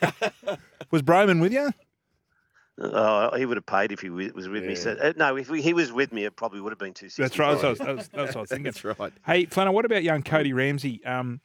Was 0.90 1.04
Broman 1.04 1.42
with 1.42 1.54
you? 1.54 1.72
Oh, 2.82 3.36
he 3.38 3.46
would 3.46 3.58
have 3.58 3.66
paid 3.66 3.92
if 3.92 4.00
he 4.00 4.10
was 4.10 4.50
with 4.50 4.64
yeah. 4.64 4.70
me. 4.70 4.76
So, 4.76 4.92
uh, 4.92 5.14
no, 5.16 5.36
if 5.38 5.50
we, 5.50 5.62
he 5.62 5.74
was 5.74 5.92
with 5.92 6.12
me, 6.12 6.26
it 6.26 6.36
probably 6.36 6.62
would 6.62 6.72
have 6.72 6.80
been 6.80 6.94
two 6.94 7.10
sixty. 7.10 7.22
That's 7.24 7.40
right. 7.40 7.60
That's 7.60 7.80
what, 7.80 7.90
I 7.90 7.94
was, 7.94 8.08
that's 8.10 8.30
what 8.30 8.38
I 8.38 8.42
was 8.42 8.50
thinking. 8.50 8.64
that's 8.64 8.84
right. 8.84 9.14
Hey, 9.26 9.46
Flano, 9.46 9.72
what 9.74 9.86
about 9.86 10.04
young 10.04 10.24
Cody 10.24 10.54
Ramsey? 10.54 11.04
Um, 11.06 11.42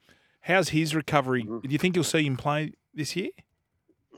How's 0.47 0.69
his 0.69 0.95
recovery? 0.95 1.43
Mm-hmm. 1.43 1.59
Do 1.67 1.69
you 1.71 1.79
think 1.79 1.97
you'll 1.97 2.05
see 2.05 2.25
him 2.25 2.37
play 2.37 2.73
this 2.95 3.17
year? 3.17 3.31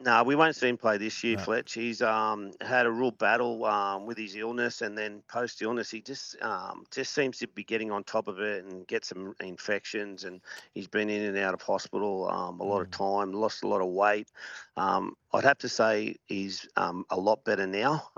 No, 0.04 0.22
we 0.22 0.36
won't 0.36 0.54
see 0.54 0.68
him 0.68 0.76
play 0.76 0.96
this 0.96 1.24
year, 1.24 1.36
no. 1.36 1.42
Fletch. 1.42 1.72
He's 1.72 2.02
um, 2.02 2.52
had 2.60 2.86
a 2.86 2.90
real 2.90 3.10
battle 3.10 3.64
um, 3.64 4.06
with 4.06 4.16
his 4.16 4.36
illness, 4.36 4.82
and 4.82 4.96
then 4.96 5.22
post 5.28 5.60
illness, 5.60 5.90
he 5.90 6.00
just 6.00 6.40
um, 6.42 6.84
just 6.90 7.12
seems 7.12 7.38
to 7.38 7.48
be 7.48 7.64
getting 7.64 7.90
on 7.90 8.04
top 8.04 8.28
of 8.28 8.38
it 8.40 8.64
and 8.64 8.86
get 8.86 9.04
some 9.04 9.34
infections. 9.40 10.24
And 10.24 10.40
he's 10.72 10.86
been 10.86 11.10
in 11.10 11.24
and 11.24 11.38
out 11.38 11.54
of 11.54 11.62
hospital 11.62 12.28
um, 12.30 12.60
a 12.60 12.64
lot 12.64 12.78
mm. 12.78 12.82
of 12.82 12.90
time, 12.90 13.32
lost 13.32 13.64
a 13.64 13.68
lot 13.68 13.80
of 13.80 13.88
weight. 13.88 14.28
Um, 14.76 15.14
I'd 15.32 15.44
have 15.44 15.58
to 15.58 15.68
say 15.68 16.16
he's 16.26 16.66
um, 16.76 17.04
a 17.10 17.18
lot 17.18 17.44
better 17.44 17.66
now. 17.66 18.08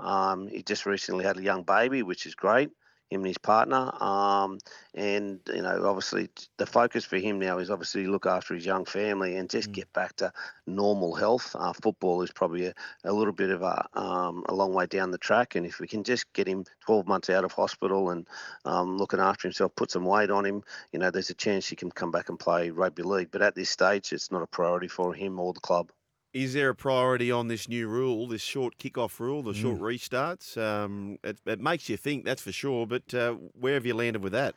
he 0.51 0.61
just 0.63 0.85
recently 0.85 1.25
had 1.25 1.37
a 1.37 1.43
young 1.43 1.63
baby, 1.63 2.03
which 2.03 2.25
is 2.25 2.35
great 2.35 2.69
him 3.11 3.21
and 3.21 3.27
his 3.27 3.37
partner. 3.37 3.91
Um, 4.01 4.59
and 4.95 5.39
you 5.53 5.61
know, 5.61 5.85
obviously, 5.85 6.29
the 6.57 6.65
focus 6.65 7.05
for 7.05 7.17
him 7.17 7.39
now 7.39 7.59
is 7.59 7.69
obviously 7.69 8.07
look 8.07 8.25
after 8.25 8.55
his 8.55 8.65
young 8.65 8.85
family 8.85 9.35
and 9.35 9.49
just 9.49 9.69
mm. 9.69 9.73
get 9.73 9.91
back 9.93 10.15
to 10.17 10.31
normal 10.65 11.13
health. 11.13 11.55
Uh, 11.57 11.73
football 11.73 12.21
is 12.21 12.31
probably 12.31 12.67
a, 12.67 12.73
a 13.03 13.13
little 13.13 13.33
bit 13.33 13.49
of 13.49 13.61
a 13.61 13.87
um, 13.93 14.43
a 14.47 14.55
long 14.55 14.73
way 14.73 14.85
down 14.85 15.11
the 15.11 15.17
track, 15.17 15.55
and 15.55 15.65
if 15.65 15.79
we 15.79 15.87
can 15.87 16.03
just 16.03 16.31
get 16.33 16.47
him 16.47 16.65
12 16.85 17.07
months 17.07 17.29
out 17.29 17.43
of 17.43 17.51
hospital 17.51 18.09
and 18.09 18.27
um, 18.65 18.97
looking 18.97 19.19
after 19.19 19.47
himself, 19.47 19.75
put 19.75 19.91
some 19.91 20.05
weight 20.05 20.31
on 20.31 20.45
him, 20.45 20.63
you 20.91 20.99
know, 20.99 21.11
there's 21.11 21.29
a 21.29 21.35
chance 21.35 21.67
he 21.67 21.75
can 21.75 21.91
come 21.91 22.11
back 22.11 22.29
and 22.29 22.39
play 22.39 22.69
rugby 22.69 23.03
league. 23.03 23.29
But 23.31 23.41
at 23.41 23.55
this 23.55 23.69
stage, 23.69 24.13
it's 24.13 24.31
not 24.31 24.41
a 24.41 24.47
priority 24.47 24.87
for 24.87 25.13
him 25.13 25.39
or 25.39 25.53
the 25.53 25.59
club. 25.59 25.91
Is 26.33 26.53
there 26.53 26.69
a 26.69 26.75
priority 26.75 27.29
on 27.29 27.49
this 27.49 27.67
new 27.67 27.87
rule, 27.89 28.25
this 28.27 28.41
short 28.41 28.77
kickoff 28.77 29.19
rule, 29.19 29.43
the 29.43 29.53
short 29.53 29.79
mm. 29.79 29.81
restarts? 29.81 30.57
Um, 30.57 31.17
it, 31.23 31.37
it, 31.45 31.59
makes 31.59 31.89
you 31.89 31.97
think, 31.97 32.23
that's 32.23 32.41
for 32.41 32.53
sure. 32.53 32.87
But 32.87 33.13
uh, 33.13 33.33
where 33.59 33.73
have 33.73 33.85
you 33.85 33.93
landed 33.93 34.23
with 34.23 34.31
that? 34.31 34.55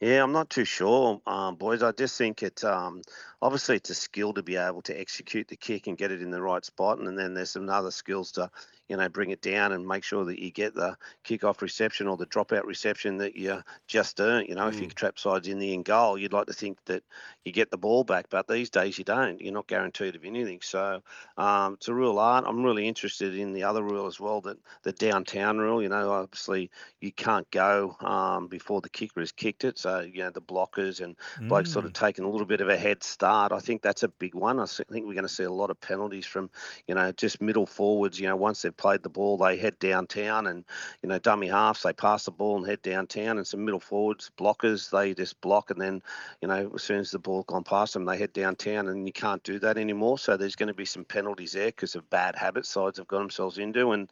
Yeah, 0.00 0.22
I'm 0.22 0.32
not 0.32 0.48
too 0.48 0.64
sure, 0.64 1.20
um, 1.26 1.56
boys. 1.56 1.82
I 1.82 1.92
just 1.92 2.16
think 2.16 2.42
it. 2.42 2.64
Um, 2.64 3.02
obviously, 3.42 3.76
it's 3.76 3.90
a 3.90 3.94
skill 3.94 4.32
to 4.32 4.42
be 4.42 4.56
able 4.56 4.80
to 4.82 4.98
execute 4.98 5.48
the 5.48 5.56
kick 5.56 5.88
and 5.88 5.98
get 5.98 6.10
it 6.10 6.22
in 6.22 6.30
the 6.30 6.40
right 6.40 6.64
spot, 6.64 7.00
and 7.00 7.18
then 7.18 7.34
there's 7.34 7.50
some 7.50 7.68
other 7.68 7.90
skills 7.90 8.32
to 8.32 8.50
you 8.90 8.96
know, 8.96 9.08
bring 9.08 9.30
it 9.30 9.40
down 9.40 9.70
and 9.70 9.86
make 9.86 10.02
sure 10.02 10.24
that 10.24 10.40
you 10.40 10.50
get 10.50 10.74
the 10.74 10.96
kick-off 11.22 11.62
reception 11.62 12.08
or 12.08 12.16
the 12.16 12.26
drop-out 12.26 12.66
reception 12.66 13.18
that 13.18 13.36
you 13.36 13.62
just 13.86 14.20
earned. 14.20 14.48
You 14.48 14.56
know, 14.56 14.64
mm. 14.64 14.70
if 14.70 14.80
your 14.80 14.90
trap 14.90 15.16
side's 15.16 15.46
in 15.46 15.60
the 15.60 15.72
end 15.72 15.84
goal, 15.84 16.18
you'd 16.18 16.32
like 16.32 16.48
to 16.48 16.52
think 16.52 16.76
that 16.86 17.04
you 17.44 17.52
get 17.52 17.70
the 17.70 17.78
ball 17.78 18.02
back, 18.02 18.26
but 18.28 18.48
these 18.48 18.68
days 18.68 18.98
you 18.98 19.04
don't. 19.04 19.40
You're 19.40 19.54
not 19.54 19.68
guaranteed 19.68 20.16
of 20.16 20.24
anything. 20.24 20.60
So 20.60 21.02
um, 21.38 21.74
it's 21.74 21.88
a 21.88 21.94
real 21.94 22.18
art. 22.18 22.44
I'm 22.46 22.64
really 22.64 22.86
interested 22.86 23.36
in 23.36 23.52
the 23.52 23.62
other 23.62 23.82
rule 23.82 24.06
as 24.06 24.18
well, 24.18 24.40
that 24.42 24.58
the 24.82 24.92
downtown 24.92 25.58
rule. 25.58 25.80
You 25.80 25.88
know, 25.88 26.10
obviously 26.10 26.70
you 27.00 27.12
can't 27.12 27.50
go 27.50 27.96
um, 28.00 28.48
before 28.48 28.80
the 28.80 28.88
kicker 28.88 29.20
has 29.20 29.32
kicked 29.32 29.64
it. 29.64 29.78
So 29.78 30.00
you 30.00 30.22
know 30.22 30.30
the 30.30 30.42
blockers 30.42 31.00
and 31.00 31.16
mm. 31.38 31.48
blokes 31.48 31.72
sort 31.72 31.84
of 31.84 31.92
mm. 31.92 31.94
taking 31.94 32.24
a 32.24 32.30
little 32.30 32.46
bit 32.46 32.60
of 32.60 32.68
a 32.68 32.76
head 32.76 33.02
start. 33.04 33.52
I 33.52 33.60
think 33.60 33.82
that's 33.82 34.02
a 34.02 34.08
big 34.08 34.34
one. 34.34 34.58
I 34.58 34.66
think 34.66 35.06
we're 35.06 35.14
going 35.14 35.22
to 35.22 35.28
see 35.28 35.44
a 35.44 35.52
lot 35.52 35.70
of 35.70 35.80
penalties 35.80 36.26
from 36.26 36.50
you 36.88 36.94
know 36.94 37.12
just 37.12 37.40
middle 37.40 37.66
forwards. 37.66 38.18
You 38.18 38.26
know, 38.26 38.36
once 38.36 38.62
they've 38.62 38.76
played 38.80 39.02
the 39.02 39.08
ball, 39.08 39.36
they 39.36 39.56
head 39.56 39.78
downtown, 39.78 40.46
and 40.48 40.64
you 41.02 41.08
know 41.08 41.18
dummy 41.18 41.46
halves 41.48 41.82
they 41.82 41.92
pass 41.92 42.24
the 42.24 42.30
ball 42.30 42.56
and 42.56 42.66
head 42.66 42.82
downtown, 42.82 43.36
and 43.36 43.46
some 43.46 43.64
middle 43.64 43.78
forwards 43.80 44.30
blockers 44.38 44.90
they 44.90 45.14
just 45.14 45.40
block, 45.40 45.70
and 45.70 45.80
then 45.80 46.02
you 46.40 46.48
know 46.48 46.72
as 46.74 46.82
soon 46.82 46.98
as 46.98 47.10
the 47.10 47.18
ball 47.18 47.44
gone 47.44 47.64
past 47.64 47.92
them, 47.92 48.04
they 48.04 48.18
head 48.18 48.32
downtown, 48.32 48.88
and 48.88 49.06
you 49.06 49.12
can't 49.12 49.42
do 49.44 49.58
that 49.58 49.78
anymore. 49.78 50.18
So 50.18 50.36
there's 50.36 50.56
going 50.56 50.68
to 50.68 50.74
be 50.74 50.84
some 50.86 51.04
penalties 51.04 51.52
there 51.52 51.66
because 51.66 51.94
of 51.94 52.08
bad 52.10 52.34
habits 52.34 52.70
sides 52.70 52.98
have 52.98 53.06
got 53.06 53.18
themselves 53.18 53.58
into, 53.58 53.92
and 53.92 54.10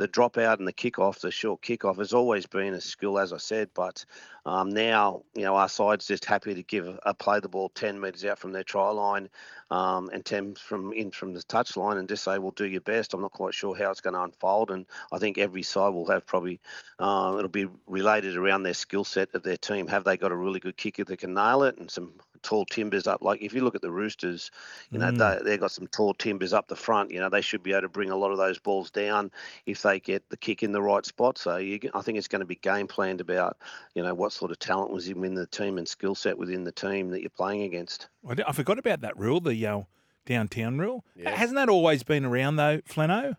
the 0.00 0.08
dropout 0.08 0.58
and 0.58 0.66
the 0.66 0.72
kickoff, 0.72 1.20
the 1.20 1.30
short 1.30 1.60
kickoff, 1.60 1.98
has 1.98 2.14
always 2.14 2.46
been 2.46 2.72
a 2.72 2.80
skill, 2.80 3.18
as 3.18 3.34
I 3.34 3.36
said. 3.36 3.68
But 3.74 4.02
um, 4.46 4.70
now, 4.70 5.24
you 5.34 5.42
know, 5.42 5.54
our 5.56 5.68
side's 5.68 6.06
just 6.06 6.24
happy 6.24 6.54
to 6.54 6.62
give 6.62 6.98
a 7.04 7.12
play 7.12 7.38
the 7.38 7.50
ball 7.50 7.68
10 7.68 8.00
metres 8.00 8.24
out 8.24 8.38
from 8.38 8.52
their 8.52 8.64
try 8.64 8.88
line 8.88 9.28
um, 9.70 10.08
and 10.14 10.24
10 10.24 10.54
from 10.54 10.94
in 10.94 11.10
from 11.10 11.34
the 11.34 11.42
touch 11.42 11.76
line 11.76 11.98
and 11.98 12.08
just 12.08 12.24
say, 12.24 12.38
well, 12.38 12.52
do 12.52 12.64
your 12.64 12.80
best. 12.80 13.12
I'm 13.12 13.20
not 13.20 13.32
quite 13.32 13.52
sure 13.52 13.76
how 13.76 13.90
it's 13.90 14.00
going 14.00 14.14
to 14.14 14.22
unfold. 14.22 14.70
And 14.70 14.86
I 15.12 15.18
think 15.18 15.36
every 15.36 15.62
side 15.62 15.90
will 15.90 16.10
have 16.10 16.24
probably, 16.24 16.60
uh, 16.98 17.36
it'll 17.36 17.50
be 17.50 17.68
related 17.86 18.38
around 18.38 18.62
their 18.62 18.72
skill 18.72 19.04
set 19.04 19.34
of 19.34 19.42
their 19.42 19.58
team. 19.58 19.86
Have 19.88 20.04
they 20.04 20.16
got 20.16 20.32
a 20.32 20.36
really 20.36 20.60
good 20.60 20.78
kicker 20.78 21.04
that 21.04 21.18
can 21.18 21.34
nail 21.34 21.62
it 21.64 21.76
and 21.76 21.90
some 21.90 22.14
tall 22.42 22.64
timbers 22.64 23.06
up. 23.06 23.22
Like 23.22 23.42
if 23.42 23.52
you 23.54 23.62
look 23.62 23.74
at 23.74 23.82
the 23.82 23.90
Roosters, 23.90 24.50
you 24.90 24.98
know 24.98 25.10
Mm. 25.10 25.18
they 25.44 25.50
they've 25.50 25.60
got 25.60 25.70
some 25.70 25.86
tall 25.86 26.14
timbers 26.14 26.52
up 26.52 26.68
the 26.68 26.76
front. 26.76 27.10
You 27.10 27.20
know 27.20 27.28
they 27.28 27.40
should 27.40 27.62
be 27.62 27.72
able 27.72 27.82
to 27.82 27.88
bring 27.88 28.10
a 28.10 28.16
lot 28.16 28.30
of 28.30 28.38
those 28.38 28.58
balls 28.58 28.90
down 28.90 29.30
if 29.66 29.82
they 29.82 30.00
get 30.00 30.28
the 30.30 30.36
kick 30.36 30.62
in 30.62 30.72
the 30.72 30.82
right 30.82 31.04
spot. 31.04 31.38
So 31.38 31.56
you, 31.56 31.78
I 31.94 32.00
think 32.02 32.18
it's 32.18 32.28
going 32.28 32.40
to 32.40 32.46
be 32.46 32.56
game 32.56 32.86
planned 32.86 33.20
about 33.20 33.56
you 33.94 34.02
know 34.02 34.14
what 34.14 34.32
sort 34.32 34.50
of 34.50 34.58
talent 34.58 34.90
was 34.92 35.08
in 35.08 35.34
the 35.34 35.46
team 35.46 35.78
and 35.78 35.86
skill 35.88 36.14
set 36.14 36.36
within 36.38 36.64
the 36.64 36.72
team 36.72 37.10
that 37.10 37.20
you're 37.20 37.30
playing 37.30 37.62
against. 37.62 38.08
I, 38.28 38.36
I 38.46 38.52
forgot 38.52 38.78
about 38.78 39.00
that 39.02 39.18
rule, 39.18 39.40
the 39.40 39.66
uh, 39.66 39.80
downtown 40.26 40.78
rule. 40.78 41.04
Yeah. 41.16 41.30
Hasn't 41.30 41.56
that 41.56 41.68
always 41.68 42.02
been 42.02 42.24
around 42.24 42.56
though, 42.56 42.78
Flano? 42.82 43.36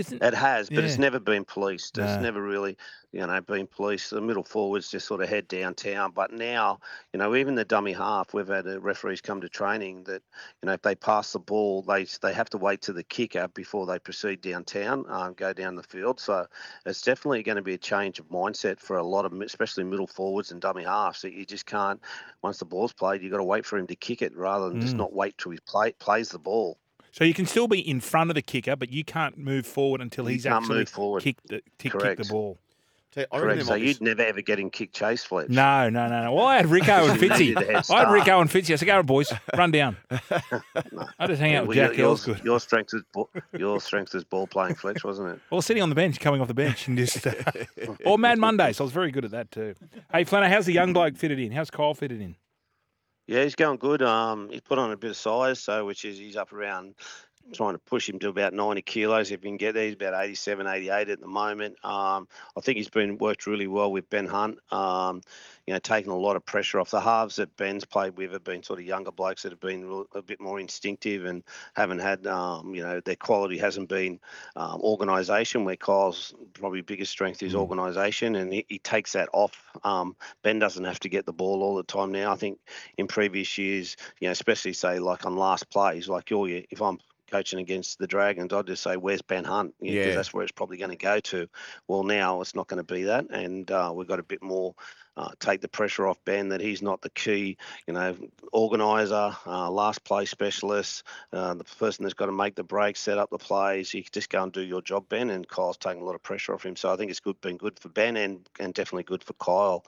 Isn't 0.00 0.22
It 0.22 0.34
has, 0.34 0.70
but 0.70 0.84
it's 0.84 0.98
never 0.98 1.20
been 1.20 1.44
policed. 1.44 1.98
It's 1.98 2.18
No. 2.18 2.20
never 2.20 2.40
really, 2.42 2.76
you 3.12 3.26
know, 3.26 3.40
been 3.42 3.66
policed. 3.66 4.10
The 4.10 4.20
middle 4.22 4.44
forwards 4.44 4.90
just 4.90 5.06
sort 5.06 5.20
of 5.22 5.28
head 5.28 5.46
downtown. 5.48 6.12
But 6.12 6.30
now, 6.32 6.80
you 7.12 7.18
know, 7.18 7.34
even 7.34 7.54
the 7.54 7.64
dummy 7.66 7.92
half, 7.92 8.32
we've 8.32 8.48
had 8.48 8.66
uh, 8.66 8.80
referees 8.80 9.20
come 9.20 9.40
to 9.42 9.48
training 9.48 10.04
that, 10.04 10.22
you 10.62 10.66
know, 10.66 10.72
if 10.72 10.82
they 10.82 10.94
pass 10.94 11.32
the 11.32 11.38
ball, 11.38 11.82
they 11.82 12.04
they 12.22 12.32
have 12.32 12.48
to 12.50 12.58
wait 12.58 12.80
to 12.82 12.92
the 12.94 13.04
kicker 13.04 13.48
before 13.48 13.84
they 13.86 13.98
proceed 13.98 14.40
downtown, 14.40 15.04
um, 15.10 15.34
go 15.34 15.52
down 15.52 15.74
the 15.76 15.82
field. 15.82 16.18
So 16.20 16.46
it's 16.86 17.02
definitely 17.02 17.42
going 17.42 17.56
to 17.56 17.62
be 17.62 17.74
a 17.74 17.78
change 17.78 18.18
of 18.20 18.28
mindset 18.28 18.80
for 18.80 18.96
a 18.96 19.02
lot 19.06 19.24
of, 19.26 19.32
especially 19.40 19.84
middle 19.84 20.06
forwards 20.06 20.50
and 20.52 20.60
dummy 20.62 20.84
halves. 20.84 21.22
That 21.22 21.32
you 21.34 21.44
just 21.44 21.66
can't, 21.66 22.00
once 22.42 22.58
the 22.58 22.64
ball's 22.64 22.92
played, 22.94 23.22
you've 23.22 23.32
got 23.32 23.38
to 23.38 23.44
wait 23.44 23.66
for 23.66 23.78
him 23.78 23.86
to 23.88 23.96
kick 23.96 24.22
it 24.22 24.34
rather 24.36 24.68
than 24.70 24.80
just 24.80 24.96
Mm. 24.96 24.98
not 24.98 25.12
wait 25.12 25.36
till 25.38 25.52
he 25.52 25.58
play, 25.66 25.92
plays 25.92 26.30
the 26.30 26.38
ball. 26.38 26.80
So? 27.12 27.24
You 27.24 27.34
can 27.34 27.46
still 27.46 27.68
be 27.68 27.80
in 27.80 28.00
front 28.00 28.30
of 28.30 28.34
the 28.34 28.42
kicker, 28.42 28.76
but 28.76 28.90
you 28.90 29.04
can't 29.04 29.36
move 29.38 29.66
forward 29.66 30.00
until 30.00 30.24
You 30.24 30.32
he's 30.34 30.44
can't 30.44 30.56
actually 30.64 30.84
forward. 30.86 31.22
kicked 31.22 31.48
the 31.48 31.62
kick, 31.78 31.92
kick 31.98 32.18
the 32.18 32.28
ball. 32.30 32.58
Tell 33.12 33.26
I 33.32 33.40
Correct. 33.40 33.64
so 33.64 33.74
you'd 33.74 34.00
never 34.00 34.22
ever 34.22 34.40
get 34.40 34.60
in 34.60 34.70
kick 34.70 34.92
chase, 34.92 35.24
Fletch. 35.24 35.48
No, 35.48 35.90
no, 35.90 36.06
no, 36.06 36.22
no. 36.22 36.32
Well, 36.32 36.46
I 36.46 36.58
had 36.58 36.66
Rico 36.70 36.92
and 37.08 37.20
You 37.20 37.28
Fitzy. 37.28 37.38
needed 37.40 37.56
a 37.56 37.66
head 37.72 37.84
I 37.90 37.98
had. 38.04 38.12
Rico 38.12 38.40
and 38.40 38.48
Fitzy. 38.48 38.72
I 38.72 38.76
said, 38.76 38.86
"Go 38.86 38.98
on, 38.98 39.04
boys, 39.06 39.32
run 39.56 39.72
down." 39.72 39.96
I 41.18 41.26
just 41.26 41.40
hang 41.40 41.56
out 41.56 41.66
with 41.66 41.76
Well, 41.76 41.88
Jack 41.88 41.96
your, 41.96 42.06
Hill's 42.06 42.24
your, 42.24 42.36
good. 42.36 42.44
your 42.44 42.60
strength 42.60 42.94
is 42.94 43.02
ball, 43.12 43.28
your 43.58 43.80
strength 43.80 44.14
is 44.14 44.22
ball 44.22 44.46
playing, 44.46 44.76
Fletch, 44.76 45.02
wasn't 45.02 45.30
it? 45.30 45.40
Well, 45.50 45.60
sitting 45.60 45.82
on 45.82 45.88
the 45.88 45.96
bench, 45.96 46.20
coming 46.20 46.40
off 46.40 46.46
the 46.46 46.54
bench, 46.54 46.86
and 46.86 46.96
just 46.96 47.26
uh, 47.26 47.32
or 48.04 48.16
Mad 48.16 48.38
Mondays. 48.38 48.78
I 48.80 48.84
was 48.84 48.92
very 48.92 49.10
good 49.10 49.24
at 49.24 49.32
that 49.32 49.50
too. 49.50 49.74
Hey, 50.12 50.24
Flano, 50.24 50.48
how's 50.48 50.66
the 50.66 50.72
young 50.72 50.92
bloke 50.92 51.16
fitted 51.16 51.40
in? 51.40 51.50
How's 51.50 51.68
Kyle 51.70 51.94
fitted 51.94 52.20
in? 52.20 52.36
Yeah, 53.30 53.44
he's 53.44 53.54
going 53.54 53.78
good. 53.78 54.02
Um, 54.02 54.48
he's 54.50 54.60
put 54.60 54.80
on 54.80 54.90
a 54.90 54.96
bit 54.96 55.10
of 55.10 55.16
size, 55.16 55.60
so 55.60 55.86
which 55.86 56.04
is 56.04 56.18
he's 56.18 56.34
up 56.34 56.52
around 56.52 56.96
trying 57.52 57.74
to 57.74 57.78
push 57.78 58.08
him 58.08 58.18
to 58.20 58.28
about 58.28 58.54
90 58.54 58.82
kilos 58.82 59.30
if 59.30 59.42
he 59.42 59.48
can 59.48 59.56
get 59.56 59.74
there. 59.74 59.84
He's 59.84 59.94
about 59.94 60.22
87, 60.22 60.66
88 60.66 61.08
at 61.08 61.20
the 61.20 61.26
moment. 61.26 61.76
Um, 61.84 62.28
I 62.56 62.60
think 62.60 62.76
he's 62.76 62.88
been 62.88 63.18
worked 63.18 63.46
really 63.46 63.66
well 63.66 63.90
with 63.90 64.08
Ben 64.08 64.26
Hunt. 64.26 64.58
Um, 64.72 65.22
you 65.66 65.74
know, 65.74 65.80
taking 65.80 66.10
a 66.10 66.16
lot 66.16 66.36
of 66.36 66.44
pressure 66.44 66.80
off 66.80 66.90
the 66.90 67.00
halves 67.00 67.36
that 67.36 67.56
Ben's 67.56 67.84
played 67.84 68.16
with 68.16 68.32
have 68.32 68.44
been 68.44 68.62
sort 68.62 68.80
of 68.80 68.86
younger 68.86 69.12
blokes 69.12 69.42
that 69.42 69.52
have 69.52 69.60
been 69.60 70.04
a 70.14 70.22
bit 70.22 70.40
more 70.40 70.58
instinctive 70.58 71.24
and 71.24 71.44
haven't 71.74 72.00
had, 72.00 72.26
um, 72.26 72.74
you 72.74 72.82
know, 72.82 73.00
their 73.00 73.16
quality 73.16 73.58
hasn't 73.58 73.88
been 73.88 74.20
um, 74.56 74.80
organisation. 74.80 75.64
Where 75.64 75.76
Kyle's 75.76 76.34
probably 76.54 76.80
biggest 76.80 77.12
strength 77.12 77.42
is 77.42 77.54
organisation, 77.54 78.36
and 78.36 78.52
he, 78.52 78.66
he 78.68 78.78
takes 78.78 79.12
that 79.12 79.28
off. 79.32 79.52
Um, 79.84 80.16
ben 80.42 80.58
doesn't 80.58 80.84
have 80.84 81.00
to 81.00 81.08
get 81.08 81.26
the 81.26 81.32
ball 81.32 81.62
all 81.62 81.76
the 81.76 81.82
time 81.82 82.12
now. 82.12 82.32
I 82.32 82.36
think 82.36 82.58
in 82.96 83.06
previous 83.06 83.56
years, 83.58 83.96
you 84.20 84.28
know, 84.28 84.32
especially 84.32 84.72
say 84.72 84.98
like 84.98 85.26
on 85.26 85.36
last 85.36 85.70
plays, 85.70 86.08
like 86.08 86.30
you're, 86.30 86.48
if 86.48 86.82
I'm 86.82 86.98
coaching 87.30 87.60
against 87.60 87.98
the 87.98 88.06
Dragons, 88.06 88.52
I'd 88.52 88.66
just 88.66 88.82
say, 88.82 88.96
"Where's 88.96 89.22
Ben 89.22 89.44
Hunt?" 89.44 89.74
'cause 90.02 90.14
Yeah. 90.14 90.14
that's 90.14 90.32
where 90.34 90.42
it's 90.42 90.52
probably 90.52 90.76
going 90.78 90.90
to 90.90 90.96
go 90.96 91.20
to. 91.20 91.48
Well, 91.88 92.02
now 92.04 92.40
it's 92.40 92.54
not 92.54 92.68
going 92.68 92.84
to 92.84 92.94
be 92.94 93.04
that, 93.04 93.26
and 93.30 93.70
uh, 93.70 93.92
we've 93.94 94.08
got 94.08 94.18
a 94.20 94.22
bit 94.24 94.42
more. 94.42 94.74
Uh, 95.16 95.30
take 95.40 95.60
the 95.60 95.68
pressure 95.68 96.06
off 96.06 96.22
Ben 96.24 96.48
that 96.48 96.60
he's 96.60 96.80
not 96.82 97.02
the 97.02 97.10
key, 97.10 97.58
you 97.86 97.92
know, 97.92 98.16
organizer, 98.52 99.36
uh, 99.44 99.70
last 99.70 100.02
play 100.04 100.24
specialist, 100.24 101.02
uh, 101.32 101.52
the 101.54 101.64
person 101.64 102.04
that's 102.04 102.14
got 102.14 102.26
to 102.26 102.32
make 102.32 102.54
the 102.54 102.62
breaks, 102.64 103.00
set 103.00 103.18
up 103.18 103.28
the 103.30 103.36
plays. 103.38 103.92
You 103.92 104.02
just 104.12 104.30
go 104.30 104.42
and 104.42 104.52
do 104.52 104.62
your 104.62 104.80
job, 104.82 105.08
Ben. 105.08 105.28
And 105.30 105.46
Kyle's 105.48 105.76
taking 105.76 106.00
a 106.02 106.04
lot 106.04 106.14
of 106.14 106.22
pressure 106.22 106.54
off 106.54 106.64
him, 106.64 106.76
so 106.76 106.92
I 106.92 106.96
think 106.96 107.10
it's 107.10 107.20
good, 107.20 107.40
been 107.40 107.56
good 107.58 107.78
for 107.80 107.88
Ben 107.90 108.16
and 108.16 108.48
and 108.58 108.72
definitely 108.72 109.04
good 109.04 109.24
for 109.24 109.34
Kyle. 109.34 109.84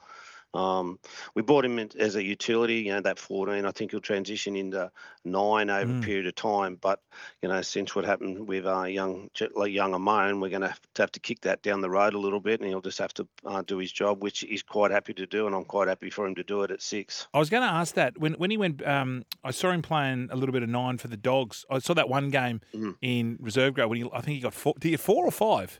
Um, 0.53 0.99
we 1.33 1.41
bought 1.41 1.65
him 1.65 1.79
in, 1.79 1.89
as 1.99 2.15
a 2.15 2.23
utility, 2.23 2.75
you 2.81 2.91
know, 2.93 3.01
that 3.01 3.17
14. 3.17 3.65
I 3.65 3.71
think 3.71 3.91
he'll 3.91 3.99
transition 4.01 4.55
into 4.55 4.91
nine 5.25 5.69
over 5.69 5.91
Mm. 5.91 5.99
a 5.99 6.05
period 6.05 6.27
of 6.27 6.35
time. 6.35 6.77
But, 6.79 7.01
you 7.41 7.49
know, 7.49 7.61
since 7.63 7.95
what 7.95 8.05
happened 8.05 8.47
with 8.47 8.65
uh, 8.67 8.83
young 8.83 9.29
like 9.55 9.71
young 9.71 9.93
Amon, 9.95 10.39
we're 10.39 10.49
going 10.49 10.61
to 10.61 10.75
have 10.97 11.11
to 11.13 11.19
kick 11.19 11.41
that 11.41 11.63
down 11.63 11.81
the 11.81 11.89
road 11.89 12.13
a 12.13 12.19
little 12.19 12.39
bit 12.39 12.59
and 12.59 12.69
he'll 12.69 12.81
just 12.81 12.99
have 12.99 13.13
to 13.15 13.27
uh, 13.45 13.63
do 13.63 13.79
his 13.79 13.91
job, 13.91 14.21
which 14.21 14.41
he's 14.41 14.61
quite 14.61 14.91
happy 14.91 15.13
to 15.15 15.25
do. 15.25 15.47
And 15.47 15.55
I'm 15.55 15.65
quite 15.65 15.87
happy 15.87 16.09
for 16.11 16.27
him 16.27 16.35
to 16.35 16.43
do 16.43 16.61
it 16.63 16.69
at 16.71 16.81
six. 16.81 17.27
I 17.33 17.39
was 17.39 17.49
going 17.49 17.63
to 17.63 17.69
ask 17.73 17.95
that 17.95 18.17
when 18.19 18.33
when 18.33 18.51
he 18.51 18.57
went. 18.57 18.85
Um, 18.85 19.23
I 19.43 19.51
saw 19.51 19.71
him 19.71 19.81
playing 19.81 20.29
a 20.31 20.35
little 20.35 20.53
bit 20.53 20.61
of 20.63 20.69
nine 20.69 20.97
for 20.99 21.07
the 21.07 21.17
Dogs. 21.17 21.65
I 21.69 21.79
saw 21.79 21.93
that 21.95 22.09
one 22.09 22.29
game 22.29 22.61
Mhm. 22.75 22.95
in 23.01 23.37
reserve 23.39 23.73
grade 23.73 23.89
when 23.89 23.97
he. 24.03 24.09
I 24.13 24.21
think 24.21 24.35
he 24.35 24.41
got 24.41 24.53
four. 24.53 24.75
Did 24.79 24.89
he 24.89 24.97
four 24.97 25.25
or 25.25 25.31
five? 25.31 25.79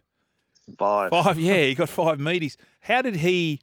Five. 0.79 1.09
Five. 1.11 1.37
Yeah, 1.39 1.63
he 1.65 1.75
got 1.75 1.89
five 1.89 2.17
meaties. 2.19 2.55
How 2.81 3.01
did 3.01 3.17
he? 3.17 3.59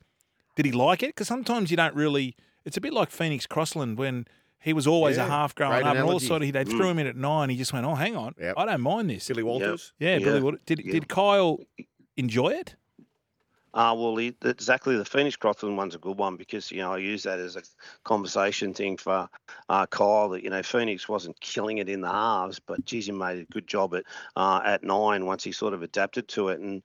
Did 0.62 0.66
he 0.66 0.72
like 0.72 1.02
it? 1.02 1.08
Because 1.08 1.26
sometimes 1.28 1.70
you 1.70 1.76
don't 1.78 1.94
really. 1.94 2.36
It's 2.66 2.76
a 2.76 2.80
bit 2.82 2.92
like 2.92 3.10
Phoenix 3.10 3.46
Crossland 3.46 3.96
when 3.96 4.26
he 4.58 4.74
was 4.74 4.86
always 4.86 5.16
a 5.16 5.24
half 5.26 5.54
growing 5.54 5.72
great 5.80 5.84
up, 5.86 5.96
and 5.96 6.00
all 6.04 6.16
of 6.16 6.22
a 6.22 6.26
analogy. 6.26 6.26
sudden 6.26 6.50
they 6.52 6.64
Mm. 6.64 6.76
threw 6.76 6.88
him 6.90 6.98
in 6.98 7.06
at 7.06 7.16
nine. 7.16 7.48
He 7.48 7.56
just 7.56 7.72
went, 7.72 7.86
"Oh, 7.86 7.94
hang 7.94 8.14
on, 8.14 8.34
Yep. 8.38 8.54
I 8.58 8.66
don't 8.66 8.82
mind 8.82 9.08
this." 9.08 9.26
Billy 9.28 9.42
Walters. 9.42 9.94
yeah, 9.98 10.18
Yeah, 10.18 10.24
Billy. 10.26 10.40
Walters. 10.42 10.60
Did 10.66 10.84
yeah. 10.84 10.92
did 10.92 11.08
Kyle 11.08 11.60
enjoy 12.18 12.50
it? 12.50 12.74
Uh, 13.72 13.94
well, 13.96 14.16
he, 14.16 14.34
exactly. 14.44 14.96
The 14.96 15.04
Phoenix 15.04 15.36
Crossland 15.36 15.76
one's 15.76 15.94
a 15.94 15.98
good 15.98 16.18
one 16.18 16.36
because, 16.36 16.72
you 16.72 16.78
know, 16.78 16.92
I 16.92 16.98
use 16.98 17.22
that 17.22 17.38
as 17.38 17.54
a 17.54 17.62
conversation 18.02 18.74
thing 18.74 18.96
for 18.96 19.28
uh, 19.68 19.86
Kyle 19.86 20.28
that, 20.30 20.42
you 20.42 20.50
know, 20.50 20.60
Phoenix 20.62 21.08
wasn't 21.08 21.40
killing 21.40 21.78
it 21.78 21.88
in 21.88 22.00
the 22.00 22.10
halves, 22.10 22.58
but 22.58 22.84
geez, 22.84 23.06
he 23.06 23.12
made 23.12 23.38
a 23.38 23.44
good 23.52 23.68
job 23.68 23.94
at, 23.94 24.02
uh, 24.34 24.60
at 24.64 24.82
nine 24.82 25.24
once 25.24 25.44
he 25.44 25.52
sort 25.52 25.72
of 25.72 25.84
adapted 25.84 26.26
to 26.28 26.48
it. 26.48 26.58
And 26.58 26.82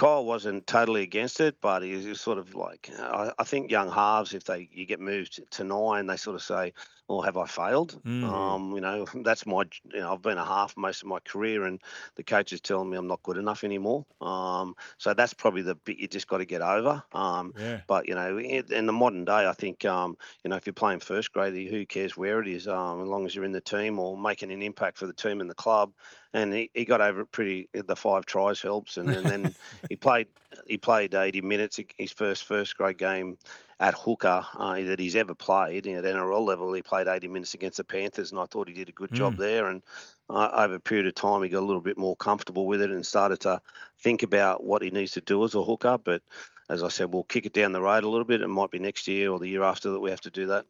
Kyle 0.00 0.24
wasn't 0.24 0.66
totally 0.66 1.02
against 1.02 1.40
it, 1.40 1.56
but 1.60 1.82
he 1.82 1.94
was 1.94 2.18
sort 2.22 2.38
of 2.38 2.54
like, 2.54 2.90
I, 2.98 3.32
I 3.38 3.44
think 3.44 3.70
young 3.70 3.90
halves, 3.90 4.32
if 4.32 4.44
they 4.44 4.66
you 4.72 4.86
get 4.86 4.98
moved 4.98 5.42
to 5.50 5.62
nine, 5.62 6.06
they 6.06 6.16
sort 6.16 6.36
of 6.36 6.42
say, 6.42 6.72
well, 7.10 7.22
have 7.22 7.36
I 7.36 7.46
failed? 7.46 8.00
Mm. 8.04 8.22
Um, 8.24 8.72
you 8.74 8.80
know, 8.80 9.04
that's 9.24 9.44
my, 9.46 9.64
you 9.84 10.00
know, 10.00 10.12
I've 10.12 10.22
been 10.22 10.38
a 10.38 10.44
half 10.44 10.76
most 10.76 11.02
of 11.02 11.08
my 11.08 11.18
career 11.20 11.64
and 11.64 11.82
the 12.14 12.22
coach 12.22 12.52
is 12.52 12.60
telling 12.60 12.88
me 12.88 12.96
I'm 12.96 13.08
not 13.08 13.22
good 13.22 13.36
enough 13.36 13.64
anymore. 13.64 14.06
Um, 14.20 14.76
so 14.98 15.12
that's 15.12 15.34
probably 15.34 15.62
the 15.62 15.74
bit 15.74 15.98
you 15.98 16.06
just 16.06 16.28
got 16.28 16.38
to 16.38 16.44
get 16.44 16.62
over. 16.62 17.02
Um, 17.12 17.54
Yeah. 17.54 17.82
but 17.88 18.08
you 18.08 18.14
know, 18.14 18.38
in, 18.38 18.72
in 18.72 18.86
the 18.86 18.92
modern 18.92 19.24
day, 19.24 19.46
I 19.48 19.52
think 19.54 19.84
um, 19.84 20.16
you 20.44 20.50
know 20.50 20.56
if 20.56 20.66
you're 20.66 20.72
playing 20.74 21.00
first 21.00 21.32
grade, 21.32 21.68
who 21.68 21.84
cares 21.86 22.16
where 22.16 22.40
it 22.40 22.48
is, 22.48 22.68
um, 22.68 23.02
as 23.02 23.08
long 23.08 23.26
as 23.26 23.34
you're 23.34 23.44
in 23.44 23.52
the 23.52 23.60
team 23.60 23.98
or 23.98 24.16
making 24.16 24.52
an 24.52 24.62
impact 24.62 24.98
for 24.98 25.06
the 25.06 25.12
team 25.12 25.40
and 25.40 25.50
the 25.50 25.54
club. 25.54 25.92
And 26.32 26.54
he, 26.54 26.70
he 26.74 26.84
got 26.84 27.00
over 27.00 27.22
it 27.22 27.32
pretty. 27.32 27.68
The 27.72 27.96
five 27.96 28.24
tries 28.24 28.62
helps, 28.62 28.96
and, 28.98 29.12
and 29.12 29.28
then 29.28 29.54
he 29.88 29.96
played 29.96 30.28
he 30.66 30.78
played 30.78 31.14
80 31.14 31.40
minutes 31.40 31.80
his 31.98 32.12
first 32.12 32.44
first 32.44 32.76
grade 32.76 32.98
game 32.98 33.36
at 33.80 33.94
hooker 33.94 34.44
uh, 34.58 34.74
that 34.74 35.00
he's 35.00 35.16
ever 35.16 35.34
played 35.34 35.86
at 35.86 36.04
NRL 36.04 36.44
level. 36.44 36.72
He 36.74 36.82
played 36.82 37.08
80 37.08 37.28
minutes 37.28 37.54
against 37.54 37.78
the 37.78 37.84
Panthers, 37.84 38.30
and 38.30 38.38
I 38.38 38.44
thought 38.44 38.68
he 38.68 38.74
did 38.74 38.90
a 38.90 38.92
good 38.92 39.12
job 39.12 39.36
there. 39.36 39.68
And 39.68 39.82
uh, 40.28 40.50
over 40.52 40.74
a 40.74 40.80
period 40.80 41.06
of 41.06 41.14
time, 41.14 41.42
he 41.42 41.48
got 41.48 41.60
a 41.60 41.66
little 41.66 41.80
bit 41.80 41.96
more 41.96 42.14
comfortable 42.16 42.66
with 42.66 42.82
it 42.82 42.90
and 42.90 43.04
started 43.04 43.40
to 43.40 43.60
think 43.98 44.22
about 44.22 44.62
what 44.62 44.82
he 44.82 44.90
needs 44.90 45.12
to 45.12 45.22
do 45.22 45.42
as 45.44 45.54
a 45.54 45.64
hooker. 45.64 45.96
But 45.96 46.22
as 46.68 46.82
I 46.82 46.88
said, 46.88 47.12
we'll 47.12 47.24
kick 47.24 47.46
it 47.46 47.54
down 47.54 47.72
the 47.72 47.80
road 47.80 48.04
a 48.04 48.08
little 48.08 48.26
bit. 48.26 48.42
It 48.42 48.48
might 48.48 48.70
be 48.70 48.78
next 48.78 49.08
year 49.08 49.32
or 49.32 49.38
the 49.38 49.48
year 49.48 49.62
after 49.62 49.90
that 49.90 50.00
we 50.00 50.10
have 50.10 50.20
to 50.20 50.30
do 50.30 50.46
that. 50.48 50.66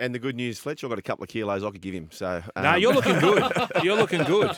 And 0.00 0.14
the 0.14 0.18
good 0.18 0.34
news, 0.34 0.58
Fletcher, 0.58 0.86
I've 0.86 0.90
got 0.90 0.98
a 0.98 1.02
couple 1.02 1.22
of 1.24 1.28
kilos 1.28 1.62
I 1.62 1.70
could 1.70 1.80
give 1.82 1.94
him. 1.94 2.08
So 2.10 2.42
No, 2.56 2.70
um, 2.70 2.80
you're 2.80 2.94
looking 2.94 3.18
good. 3.20 3.42
You're 3.84 3.96
looking 3.96 4.22
good. 4.24 4.56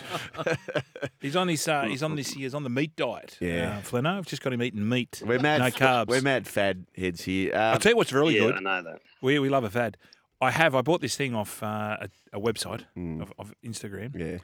He's 1.21 1.37
on 1.37 1.49
his. 1.49 1.67
Uh, 1.67 1.83
he's 1.83 2.03
on 2.03 2.15
this. 2.17 2.33
He's 2.33 2.55
on 2.55 2.63
the 2.65 2.71
meat 2.71 2.95
diet. 2.97 3.37
Yeah. 3.41 3.79
uh, 3.79 3.83
Flano. 3.83 4.19
I've 4.19 4.27
just 4.27 4.43
got 4.43 4.53
him 4.53 4.63
eating 4.63 4.89
meat. 4.89 5.23
We're 5.25 5.39
mad. 5.39 5.59
No 5.61 5.67
carbs. 5.71 6.07
We're 6.09 6.21
mad 6.23 6.47
fad 6.47 6.87
heads 6.97 7.23
here. 7.23 7.55
I'll 7.55 7.75
Um, 7.75 7.81
tell 7.81 7.93
you 7.93 7.97
what's 7.97 8.13
really 8.13 8.35
yeah, 8.35 8.41
good. 8.47 8.55
I 8.57 8.61
know 8.61 8.83
that. 8.83 9.01
We 9.21 9.39
we 9.39 9.49
love 9.49 9.65
a 9.65 9.71
fad. 9.71 9.97
I 10.41 10.51
have. 10.51 10.75
I 10.75 10.81
bought 10.83 11.01
this 11.01 11.17
thing 11.17 11.35
off 11.35 11.63
uh, 11.63 11.97
a, 12.01 12.09
a 12.33 12.41
website 12.41 12.85
Mm. 12.97 13.23
of, 13.23 13.33
of 13.39 13.55
Instagram, 13.65 14.17
yeah. 14.19 14.39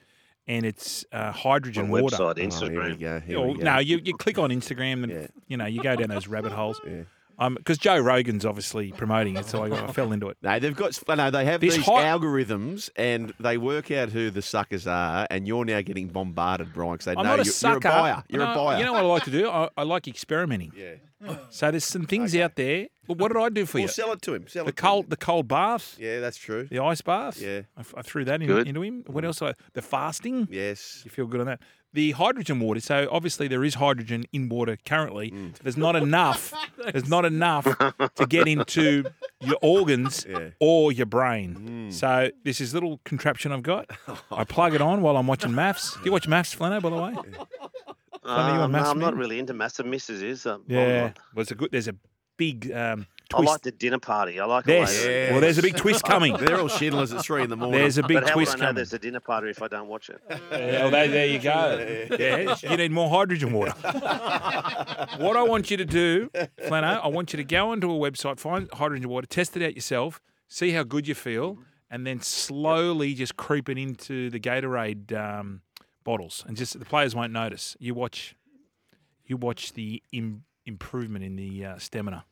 and 0.47 0.65
it's 0.65 1.05
uh, 1.13 1.33
hydrogen 1.33 1.85
On 1.87 1.91
water. 1.91 2.17
website, 2.17 2.21
Oh, 2.21 2.35
here 2.35 2.45
we 2.45 2.51
Instagram. 2.95 3.01
go. 3.01 3.21
Here 3.21 3.41
we 3.41 3.55
go. 3.55 3.63
no, 3.65 3.79
you, 3.79 4.01
you 4.05 4.15
click 4.17 4.39
on 4.39 4.51
Instagram 4.51 5.03
and 5.05 5.13
Yeah. 5.13 5.27
you 5.49 5.57
know 5.57 5.67
you 5.67 5.83
go 5.83 5.97
down 5.97 6.09
those 6.09 6.29
rabbit 6.29 6.53
holes. 6.61 6.81
Yeah. 6.87 7.03
Um, 7.41 7.55
because 7.55 7.79
Joe 7.79 7.99
Rogan's 7.99 8.45
obviously 8.45 8.91
promoting 8.93 9.37
it, 9.37 9.47
so 9.47 9.63
I, 9.63 9.85
I 9.85 9.93
fell 9.93 10.13
into 10.13 10.29
it. 10.29 10.37
No, 10.43 10.59
they've 10.59 10.75
got. 10.75 10.99
No, 11.17 11.31
they 11.31 11.45
have 11.45 11.61
This 11.61 11.77
these 11.77 11.85
hot- 11.87 12.03
algorithms, 12.05 12.91
and 12.97 13.33
they 13.39 13.57
work 13.59 13.91
out 13.91 14.09
who 14.11 14.31
the 14.31 14.43
suckers 14.43 14.87
are. 14.87 15.27
And 15.31 15.47
you're 15.47 15.65
now 15.65 15.81
getting 15.83 16.09
bombarded, 16.09 16.73
Bryan. 16.73 16.93
Because 16.95 17.05
they 17.07 17.11
I'm 17.13 17.19
know 17.19 17.23
not 17.37 17.41
a 17.41 17.45
you're, 17.45 17.53
sucker. 17.53 17.89
you're 17.89 17.93
a 17.97 18.01
buyer. 18.03 18.25
You're 18.29 18.45
No, 18.45 18.53
a 18.53 18.55
buyer. 18.55 18.79
You 18.79 18.85
know 18.85 18.93
what 18.95 19.05
I 19.05 19.07
like 19.07 19.25
to 19.25 19.31
do? 19.31 19.49
I, 19.49 19.69
I 19.77 19.83
like 19.85 20.09
experimenting. 20.09 20.73
yeah. 20.77 20.95
So 21.51 21.71
there's 21.73 21.85
some 21.85 22.07
things 22.07 22.35
out 22.37 22.55
there. 22.55 22.87
Well, 23.09 23.17
what 23.17 23.33
did 23.33 23.41
I 23.41 23.49
do 23.49 23.67
for 23.67 23.79
Well, 23.79 23.83
you? 23.83 23.89
sell 23.89 24.13
it 24.13 24.23
to 24.23 24.35
him. 24.35 24.47
Sell 24.47 24.65
The 24.65 24.69
it 24.71 24.77
to 24.77 24.83
him. 24.83 24.87
The 24.87 24.89
cold, 24.89 25.11
the 25.11 25.17
cold 25.17 25.49
bath, 25.49 25.97
Yeah, 25.99 26.21
that's 26.21 26.37
true. 26.37 26.69
the 26.71 26.79
ice 26.81 27.01
bath. 27.01 27.41
Yeah. 27.41 27.63
I 27.97 28.03
threw 28.03 28.25
that 28.27 28.41
in, 28.41 28.47
Good. 28.47 28.69
into 28.69 28.83
him. 28.83 29.03
What 29.07 29.25
else? 29.25 29.43
I, 29.43 29.55
the 29.73 29.83
fasting. 29.83 30.47
Yes. 30.51 31.03
You 31.05 31.11
feel 31.11 31.27
good 31.27 31.41
on 31.41 31.47
that. 31.47 31.61
The 31.95 32.11
hydrogen 32.13 32.61
water. 32.61 32.81
So 32.81 33.09
obviously 33.11 33.49
there 33.49 33.65
is 33.65 33.75
hydrogen 33.77 34.25
in 34.33 34.49
water 34.51 34.77
currently. 34.85 35.31
Mm. 35.31 35.57
There's 35.59 35.77
not 35.77 35.97
enough. 35.97 36.53
There's 36.93 37.09
not 37.09 37.25
enough 37.25 37.65
to 37.65 38.27
get 38.27 38.47
into 38.47 39.05
your 39.41 39.57
organs 39.63 40.27
Yeah. 40.29 40.37
Mm. 40.39 40.53
or 40.61 40.93
your 40.93 41.07
brain. 41.07 41.89
So 41.91 42.31
this 42.45 42.61
is 42.61 42.73
a 42.73 42.77
little 42.77 43.01
contraption 43.05 43.53
I've 43.53 43.63
got. 43.63 43.91
I 44.31 44.45
plug 44.45 44.75
it 44.75 44.83
on 44.83 45.01
while 45.01 45.17
I'm 45.17 45.27
watching 45.27 45.53
MAFS. 45.53 45.95
Do 45.95 46.01
you 46.05 46.13
watch 46.13 46.29
MAFS, 46.29 46.55
Flano, 46.57 46.83
by 46.83 46.91
the 46.91 46.97
way? 46.97 47.15
Flano, 48.25 48.55
you 48.55 48.61
Um, 48.63 48.73
no, 48.73 48.79
I'm 48.85 48.99
not 48.99 49.17
really 49.17 49.39
into 49.39 49.55
MAFS. 49.55 49.85
Misses 49.87 50.21
is. 50.23 50.45
I'm 50.47 50.63
Yeah. 50.67 51.13
Well, 51.35 51.43
it's 51.43 51.51
a 51.51 51.55
good. 51.55 51.71
There's 51.73 51.89
a 51.89 51.95
big 52.37 52.71
um, 52.73 53.07
I 53.35 53.43
like 53.43 53.61
the 53.61 53.71
dinner 53.71 53.99
party. 53.99 54.41
I 54.41 54.47
like 54.47 54.65
the 54.65 54.73
Yes. 54.73 55.05
Well, 55.31 55.41
there's 55.41 55.59
a 55.59 55.63
big 55.63 55.77
twist 55.77 56.03
coming. 56.13 56.35
They're 56.37 56.59
all 56.61 56.69
schindlers 56.69 57.13
at 57.13 57.23
three 57.23 57.43
in 57.43 57.51
the 57.51 57.57
morning. 57.57 57.79
There's 57.79 57.99
a 57.99 58.03
big 58.03 58.15
But 58.15 58.31
how 58.31 58.37
would 58.37 58.43
I 58.43 58.45
twist 58.45 58.53
know 58.59 58.61
coming. 58.63 58.75
there's 58.77 58.93
a 58.95 58.99
dinner 58.99 59.21
party 59.21 59.51
if 59.51 59.61
I 59.63 59.69
don't 59.69 59.89
watch 59.89 60.09
it? 60.11 60.21
Yeah, 60.51 60.83
well, 60.85 60.91
there, 60.91 61.09
there 61.09 61.27
you 61.27 61.39
go. 61.39 62.17
Yeah, 62.19 62.57
you 62.71 62.77
need 62.77 62.91
more 62.91 63.09
hydrogen 63.11 63.53
water. 63.53 63.73
what 65.19 65.37
I 65.37 65.43
want 65.43 65.71
you 65.71 65.77
to 65.77 65.85
do, 65.85 66.31
Flano, 66.65 67.01
I 67.03 67.09
want 67.09 67.33
you 67.33 67.37
to 67.37 67.45
go 67.45 67.71
onto 67.71 67.91
a 67.91 68.11
website, 68.11 68.39
find 68.39 68.69
hydrogen 68.73 69.09
water, 69.09 69.27
test 69.27 69.57
it 69.57 69.63
out 69.63 69.75
yourself, 69.75 70.21
see 70.49 70.71
how 70.71 70.83
good 70.83 71.07
you 71.07 71.15
feel, 71.15 71.59
and 71.91 72.07
then 72.07 72.21
slowly 72.21 73.15
just 73.15 73.37
creep 73.37 73.69
it 73.69 73.79
into 73.79 74.31
the 74.31 74.41
Gatorade 74.41 75.13
um, 75.13 75.61
bottles, 76.05 76.45
and 76.47 76.57
just 76.57 76.79
the 76.79 76.85
players 76.85 77.15
won't 77.15 77.33
notice. 77.33 77.77
You 77.79 77.95
watch, 77.95 78.35
you 79.27 79.37
watch 79.37 79.75
the 79.75 80.03
Im- 80.13 80.45
improvement 80.67 81.25
in 81.25 81.37
the 81.37 81.65
uh, 81.65 81.79
stamina. 81.79 82.25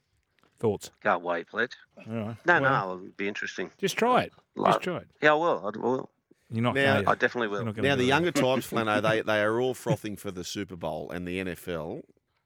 Thoughts? 0.59 0.91
Can't 1.03 1.23
wait, 1.23 1.49
Pledge. 1.49 1.73
All 1.99 2.05
right. 2.15 2.37
No, 2.47 2.61
Well, 2.61 2.87
no, 2.87 2.95
it'll 2.95 3.09
be 3.17 3.29
interesting. 3.29 3.71
Just 3.79 3.97
try 3.97 4.23
it. 4.23 4.33
Just 4.35 4.57
Love- 4.57 4.81
try 4.81 4.97
it. 4.99 5.09
Yeah, 5.23 5.33
I 5.33 5.35
will. 5.35 5.71
I 5.75 5.79
will. 5.79 6.11
You're 6.51 6.63
not 6.63 6.75
Now- 6.75 6.95
going 6.95 7.09
I 7.09 7.15
definitely 7.15 7.49
will. 7.49 7.65
Now, 7.75 7.97
the 7.97 8.05
younger 8.05 8.31
types, 8.33 8.71
Flano, 8.71 9.03
they, 9.03 9.21
they 9.23 9.43
are 9.43 9.61
all 9.61 9.75
frothing 9.75 10.17
for 10.17 10.31
the 10.31 10.45
Super 10.45 10.77
Bowl 10.77 11.11
and 11.11 11.27
the 11.27 11.39
NFL. 11.45 12.03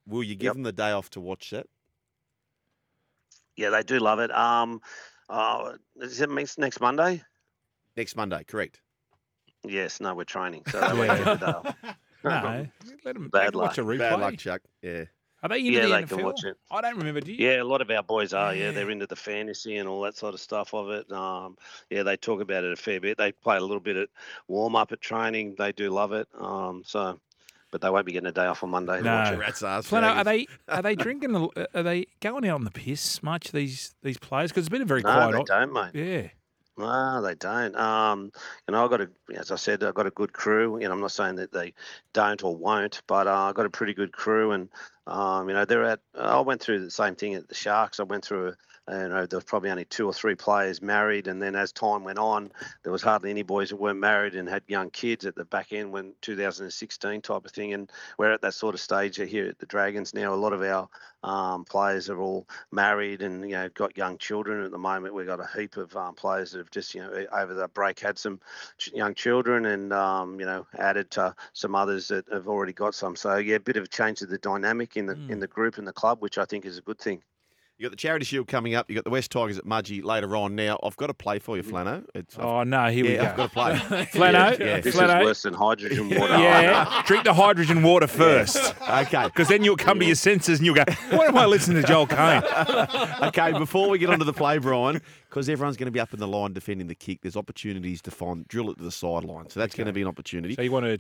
Will 0.06 0.22
you 0.24 0.34
give 0.34 0.46
Yep. 0.46 0.52
them 0.54 0.62
the 0.64 0.72
day 0.72 0.90
off 0.90 1.10
to 1.10 1.20
watch 1.20 1.50
that? 1.50 1.66
Yeah, 3.56 3.70
they 3.70 3.82
do 3.82 3.98
love 3.98 4.18
it. 4.20 4.30
Um, 4.32 4.80
uh, 5.28 5.72
is 5.96 6.20
it 6.20 6.30
next 6.30 6.58
next 6.58 6.80
Monday? 6.80 7.22
Next 7.96 8.16
Monday, 8.16 8.42
correct? 8.44 8.80
Yes. 9.64 10.00
No, 10.00 10.14
we're 10.14 10.24
training, 10.24 10.62
so 10.70 10.80
they 10.88 10.94
won't 10.94 11.24
get 11.24 11.40
the 11.40 11.46
day 11.46 11.52
off. 11.52 11.76
No, 12.22 12.66
let 13.06 13.14
them 13.14 13.30
Bad 13.30 13.54
watch 13.54 13.78
a 13.78 13.82
replay. 13.82 13.98
Bad 14.00 14.20
luck, 14.20 14.36
Chuck. 14.36 14.60
Yeah. 14.82 15.04
Are 15.42 15.48
they 15.48 15.58
into 15.60 15.72
Yeah, 15.72 15.80
the 15.82 15.88
they 15.88 16.02
NFL? 16.02 16.08
can 16.08 16.24
watch 16.24 16.44
it. 16.44 16.56
I 16.70 16.80
don't 16.82 16.96
remember. 16.98 17.20
Do 17.20 17.32
you? 17.32 17.46
Yeah, 17.48 17.62
a 17.62 17.64
lot 17.64 17.80
of 17.80 17.90
our 17.90 18.02
boys 18.02 18.32
are. 18.34 18.54
Yeah, 18.54 18.66
Yeah. 18.66 18.70
they're 18.72 18.90
into 18.90 19.06
the 19.06 19.16
fantasy 19.16 19.76
and 19.78 19.88
all 19.88 20.02
that 20.02 20.16
sort 20.16 20.34
of 20.34 20.40
stuff 20.40 20.74
of 20.74 20.90
it. 20.90 21.10
Um, 21.10 21.56
yeah, 21.88 22.02
they 22.02 22.16
talk 22.16 22.40
about 22.40 22.64
it 22.64 22.72
a 22.72 22.76
fair 22.76 23.00
bit. 23.00 23.16
They 23.18 23.32
play 23.32 23.56
a 23.56 23.60
little 23.60 23.80
bit 23.80 23.96
at 23.96 24.08
warm 24.48 24.76
up 24.76 24.92
at 24.92 25.00
training. 25.00 25.54
They 25.58 25.72
do 25.72 25.90
love 25.90 26.12
it. 26.12 26.28
Um, 26.38 26.82
so, 26.84 27.18
but 27.70 27.80
they 27.80 27.88
won't 27.88 28.04
be 28.04 28.12
getting 28.12 28.28
a 28.28 28.32
day 28.32 28.46
off 28.46 28.62
on 28.64 28.70
Monday. 28.70 29.00
No. 29.00 29.22
it. 29.32 29.38
Rats 29.38 29.62
ass. 29.62 29.88
Flano, 29.88 30.14
are 30.16 30.24
they 30.24 30.46
are 30.68 30.82
they 30.82 30.94
drinking? 31.06 31.34
a- 31.34 31.78
Are 31.78 31.82
they 31.82 32.06
going 32.20 32.46
out 32.46 32.56
on 32.56 32.64
the 32.64 32.70
piss 32.70 33.22
much? 33.22 33.52
These 33.52 33.94
these 34.02 34.18
players 34.18 34.50
because 34.50 34.64
it's 34.66 34.70
been 34.72 34.82
a 34.82 34.84
very 34.86 35.02
No, 35.02 35.12
quiet. 35.12 35.32
they 35.32 35.38
o- 35.38 35.44
don't, 35.44 35.72
mate. 35.72 35.90
Yeah. 35.94 36.28
No, 36.78 37.20
they 37.20 37.34
don't. 37.34 37.76
Um, 37.76 38.32
you 38.66 38.72
know, 38.72 38.82
I've 38.84 38.90
got 38.90 39.02
a, 39.02 39.10
as 39.36 39.50
I 39.50 39.56
said, 39.56 39.84
I've 39.84 39.92
got 39.94 40.06
a 40.06 40.10
good 40.10 40.32
crew. 40.32 40.80
You 40.80 40.86
know, 40.88 40.94
I'm 40.94 41.00
not 41.00 41.12
saying 41.12 41.34
that 41.36 41.52
they 41.52 41.74
don't 42.14 42.42
or 42.42 42.56
won't, 42.56 43.02
but 43.06 43.26
uh, 43.26 43.34
I've 43.48 43.54
got 43.54 43.66
a 43.66 43.70
pretty 43.70 43.92
good 43.92 44.12
crew. 44.12 44.52
And, 44.52 44.70
um, 45.06 45.48
you 45.48 45.54
know, 45.54 45.64
they're 45.64 45.84
at, 45.84 46.00
I 46.18 46.40
went 46.40 46.60
through 46.60 46.84
the 46.84 46.90
same 46.90 47.14
thing 47.14 47.34
at 47.34 47.48
the 47.48 47.54
Sharks. 47.54 48.00
I 48.00 48.04
went 48.04 48.24
through, 48.24 48.54
you 48.88 49.08
know, 49.08 49.26
there 49.26 49.36
was 49.36 49.44
probably 49.44 49.70
only 49.70 49.84
two 49.84 50.06
or 50.06 50.12
three 50.12 50.34
players 50.34 50.82
married. 50.82 51.26
And 51.26 51.40
then 51.40 51.56
as 51.56 51.72
time 51.72 52.04
went 52.04 52.18
on, 52.18 52.50
there 52.82 52.92
was 52.92 53.02
hardly 53.02 53.30
any 53.30 53.42
boys 53.42 53.70
that 53.70 53.76
weren't 53.76 53.98
married 53.98 54.34
and 54.34 54.48
had 54.48 54.62
young 54.68 54.90
kids 54.90 55.26
at 55.26 55.34
the 55.34 55.44
back 55.44 55.72
end 55.72 55.92
when 55.92 56.12
2016 56.22 57.22
type 57.22 57.44
of 57.44 57.50
thing. 57.50 57.72
And 57.72 57.90
we're 58.18 58.32
at 58.32 58.42
that 58.42 58.54
sort 58.54 58.74
of 58.74 58.80
stage 58.80 59.16
here 59.16 59.48
at 59.48 59.58
the 59.58 59.66
Dragons 59.66 60.14
now. 60.14 60.32
A 60.32 60.36
lot 60.36 60.52
of 60.52 60.62
our 60.62 60.88
um, 61.22 61.64
players 61.64 62.08
are 62.08 62.20
all 62.20 62.48
married 62.72 63.22
and 63.22 63.42
you 63.44 63.56
know 63.56 63.68
got 63.70 63.96
young 63.96 64.16
children 64.18 64.64
at 64.64 64.70
the 64.70 64.78
moment. 64.78 65.14
We've 65.14 65.26
got 65.26 65.40
a 65.40 65.48
heap 65.58 65.76
of 65.76 65.94
um, 65.96 66.14
players 66.14 66.52
that 66.52 66.58
have 66.58 66.70
just 66.70 66.94
you 66.94 67.02
know 67.02 67.26
over 67.32 67.52
the 67.52 67.68
break 67.68 68.00
had 68.00 68.18
some 68.18 68.40
ch- 68.78 68.92
young 68.92 69.14
children 69.14 69.66
and 69.66 69.92
um, 69.92 70.40
you 70.40 70.46
know 70.46 70.66
added 70.78 71.10
to 71.12 71.34
some 71.52 71.74
others 71.74 72.08
that 72.08 72.26
have 72.32 72.48
already 72.48 72.72
got 72.72 72.94
some. 72.94 73.16
So 73.16 73.36
yeah, 73.36 73.56
a 73.56 73.60
bit 73.60 73.76
of 73.76 73.84
a 73.84 73.88
change 73.88 74.22
of 74.22 74.30
the 74.30 74.38
dynamic 74.38 74.89
in 74.96 75.06
the 75.06 75.14
Mm. 75.14 75.30
in 75.30 75.40
the 75.40 75.46
group 75.46 75.78
and 75.78 75.86
the 75.86 75.92
club, 75.92 76.20
which 76.20 76.38
I 76.38 76.44
think 76.44 76.64
is 76.64 76.78
a 76.78 76.82
good 76.82 76.98
thing. 76.98 77.22
You 77.78 77.86
got 77.86 77.92
the 77.92 77.96
Charity 77.96 78.26
Shield 78.26 78.46
coming 78.46 78.74
up. 78.74 78.90
You 78.90 78.94
got 78.94 79.04
the 79.04 79.10
West 79.10 79.30
Tigers 79.30 79.56
at 79.56 79.64
Mudgee 79.64 80.04
later 80.04 80.36
on. 80.36 80.54
Now 80.54 80.78
I've 80.82 80.98
got 80.98 81.06
to 81.06 81.14
play 81.14 81.38
for 81.38 81.56
you, 81.56 81.62
Flano. 81.62 82.04
It's 82.14 82.36
I've- 82.38 82.46
Oh 82.46 82.62
no, 82.62 82.88
here 82.90 83.06
yeah, 83.06 83.30
I've 83.30 83.30
we 83.32 83.36
got 83.38 83.46
to 83.46 83.54
play. 83.54 83.72
go. 83.88 84.04
Flano, 84.18 84.58
Yeah, 84.58 84.80
This 84.80 84.94
Flano. 84.94 85.20
is 85.20 85.24
worse 85.24 85.42
than 85.44 85.54
hydrogen 85.54 86.10
water. 86.18 86.36
Yeah, 86.38 87.02
drink 87.06 87.24
the 87.24 87.32
hydrogen 87.32 87.82
water 87.82 88.06
first, 88.06 88.74
okay. 88.86 89.24
because 89.24 89.48
then 89.48 89.64
you'll 89.64 89.78
come 89.78 89.98
to 89.98 90.04
your 90.04 90.14
senses 90.14 90.58
and 90.58 90.66
you'll 90.66 90.74
go, 90.74 90.84
"Why 91.08 91.24
am 91.24 91.38
I 91.38 91.46
listening 91.46 91.80
to 91.80 91.88
Joel 91.88 92.06
Caine?" 92.06 92.42
okay, 93.22 93.52
before 93.52 93.88
we 93.88 93.98
get 93.98 94.10
onto 94.10 94.26
the 94.26 94.34
play, 94.34 94.58
Bryan, 94.58 95.00
because 95.30 95.48
everyone's 95.48 95.78
going 95.78 95.86
to 95.86 95.90
be 95.90 96.00
up 96.00 96.12
in 96.12 96.20
the 96.20 96.28
line 96.28 96.52
defending 96.52 96.86
the 96.86 96.94
kick, 96.94 97.20
there's 97.22 97.36
opportunities 97.36 98.02
to 98.02 98.10
find 98.10 98.46
drill 98.46 98.70
it 98.70 98.76
to 98.76 98.84
the 98.84 98.90
sideline. 98.92 99.48
So 99.48 99.58
that's 99.58 99.74
going 99.74 99.86
to 99.86 99.92
be 99.94 100.02
an 100.02 100.08
opportunity. 100.08 100.54
So 100.54 100.60
you 100.60 100.70
want 100.72 100.84
to, 100.84 100.98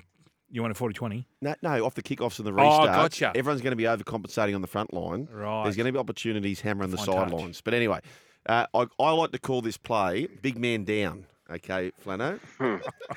you 0.50 0.62
want 0.62 0.76
a 0.78 0.80
40-20? 0.82 1.24
No, 1.42 1.54
no, 1.62 1.84
off 1.84 1.94
the 1.94 2.02
kickoffs 2.02 2.38
and 2.38 2.46
the 2.46 2.52
Oh, 2.52 2.56
restart. 2.56 2.86
gotcha. 2.88 3.32
Everyone's 3.34 3.62
going 3.62 3.72
to 3.72 3.76
be 3.76 3.84
overcompensating 3.84 4.54
on 4.54 4.60
the 4.60 4.66
front 4.66 4.92
line. 4.92 5.28
Right. 5.32 5.64
There's 5.64 5.76
going 5.76 5.86
to 5.86 5.92
be 5.92 5.98
opportunities 5.98 6.60
hammering 6.60 6.90
the 6.90 6.96
Fine 6.96 7.06
touch. 7.06 7.14
sidelines. 7.30 7.60
But 7.60 7.74
anyway, 7.74 8.00
uh, 8.46 8.66
I, 8.74 8.86
I 8.98 9.10
like 9.12 9.32
to 9.32 9.38
call 9.38 9.62
this 9.62 9.76
play 9.76 10.26
big 10.42 10.58
man 10.58 10.84
down. 10.84 11.26
Okay, 11.50 11.90
Flano. 12.04 12.38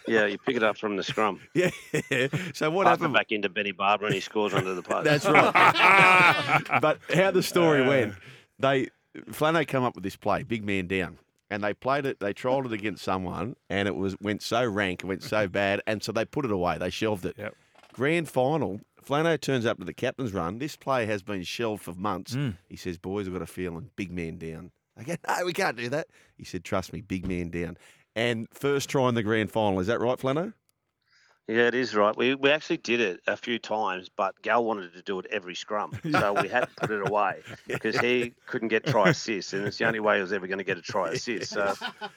yeah, 0.08 0.26
you 0.26 0.40
pick 0.40 0.56
it 0.56 0.64
up 0.64 0.76
from 0.78 0.96
the 0.98 1.04
scrum. 1.04 1.40
Yeah. 1.54 1.70
so 2.54 2.72
what 2.72 2.86
Pass 2.86 2.98
happened? 2.98 3.14
back 3.14 3.32
into 3.32 3.48
Benny 3.48 3.72
Barba 3.74 4.06
and 4.06 4.16
he 4.16 4.22
scores 4.22 4.56
under 4.56 4.74
the 4.74 4.82
post. 4.82 5.04
That's 5.04 5.26
right. 5.26 6.64
but 6.82 6.98
how 7.14 7.30
the 7.30 7.44
story 7.44 7.86
went, 7.88 8.16
they 8.58 8.90
Flano 9.30 9.68
come 9.68 9.84
up 9.84 9.94
with 9.94 10.04
this 10.04 10.16
play, 10.16 10.42
big 10.42 10.66
man 10.66 10.88
down. 10.88 11.20
And 11.50 11.64
they 11.64 11.74
played 11.74 12.06
it, 12.06 12.20
they 12.20 12.34
trialled 12.34 12.66
it 12.66 12.72
against 12.72 13.04
someone, 13.04 13.56
and 13.70 13.88
it 13.88 13.96
was 13.96 14.16
went 14.20 14.42
so 14.42 14.66
rank, 14.66 15.04
it 15.04 15.08
went 15.08 15.24
so 15.24 15.48
bad, 15.50 15.82
and 15.86 16.02
so 16.02 16.12
they 16.12 16.26
put 16.26 16.46
it 16.46 16.52
away. 16.52 16.78
They 16.78 16.90
shelved 16.90 17.26
it. 17.26 17.36
Yep. 17.38 17.54
Grand 17.94 18.28
final, 18.28 18.80
Flano 19.04 19.40
turns 19.40 19.66
up 19.66 19.78
to 19.78 19.86
the 19.86 19.94
captain's 19.94 20.34
run. 20.34 20.58
This 20.58 20.76
play 20.76 21.06
has 21.06 21.22
been 21.22 21.44
shelved 21.44 21.84
for 21.84 21.94
months. 21.94 22.36
Mm. 22.36 22.58
He 22.70 22.76
says, 22.76 22.98
Boys, 22.98 23.28
I've 23.28 23.34
got 23.34 23.42
a 23.42 23.48
feeling, 23.48 23.92
big 23.96 24.12
man 24.12 24.38
down. 24.38 24.72
I 24.98 25.04
go, 25.04 25.16
No, 25.28 25.46
we 25.46 25.54
can't 25.54 25.78
do 25.78 25.90
that. 25.90 26.08
He 26.38 26.44
said, 26.44 26.64
Trust 26.64 26.94
me, 26.94 27.02
big 27.02 27.28
man 27.28 27.50
down. 27.50 27.78
And 28.16 28.48
first 28.54 28.90
try 28.90 29.10
in 29.10 29.16
the 29.16 29.24
grand 29.24 29.52
final. 29.52 29.80
Is 29.80 29.88
that 29.88 30.00
right, 30.00 30.18
Flano? 30.18 30.54
Yeah, 31.48 31.68
it 31.68 31.76
is 31.76 31.94
right. 31.94 32.16
We 32.16 32.36
we 32.36 32.52
actually 32.52 32.78
did 32.78 33.02
it 33.02 33.20
a 33.28 33.36
few 33.36 33.60
times, 33.60 34.08
but 34.08 34.42
Gal 34.42 34.64
wanted 34.64 34.94
to 34.94 35.02
do 35.02 35.20
it 35.20 35.26
every 35.30 35.56
scrum, 35.56 35.92
so 36.12 36.42
we 36.42 36.48
had 36.48 36.70
to 36.70 36.76
put 36.76 36.92
it 36.92 37.06
away 37.06 37.42
because 37.68 37.98
he 37.98 38.34
couldn't 38.46 38.70
get 38.70 38.86
try 38.86 39.10
assist, 39.10 39.52
and 39.52 39.68
it's 39.68 39.78
the 39.78 39.86
only 39.86 40.00
way 40.00 40.16
he 40.16 40.22
was 40.22 40.32
ever 40.32 40.48
going 40.48 40.60
to 40.60 40.64
get 40.64 40.78
a 40.78 40.82
try 40.82 41.10
assist. 41.12 41.52
So 41.52 41.74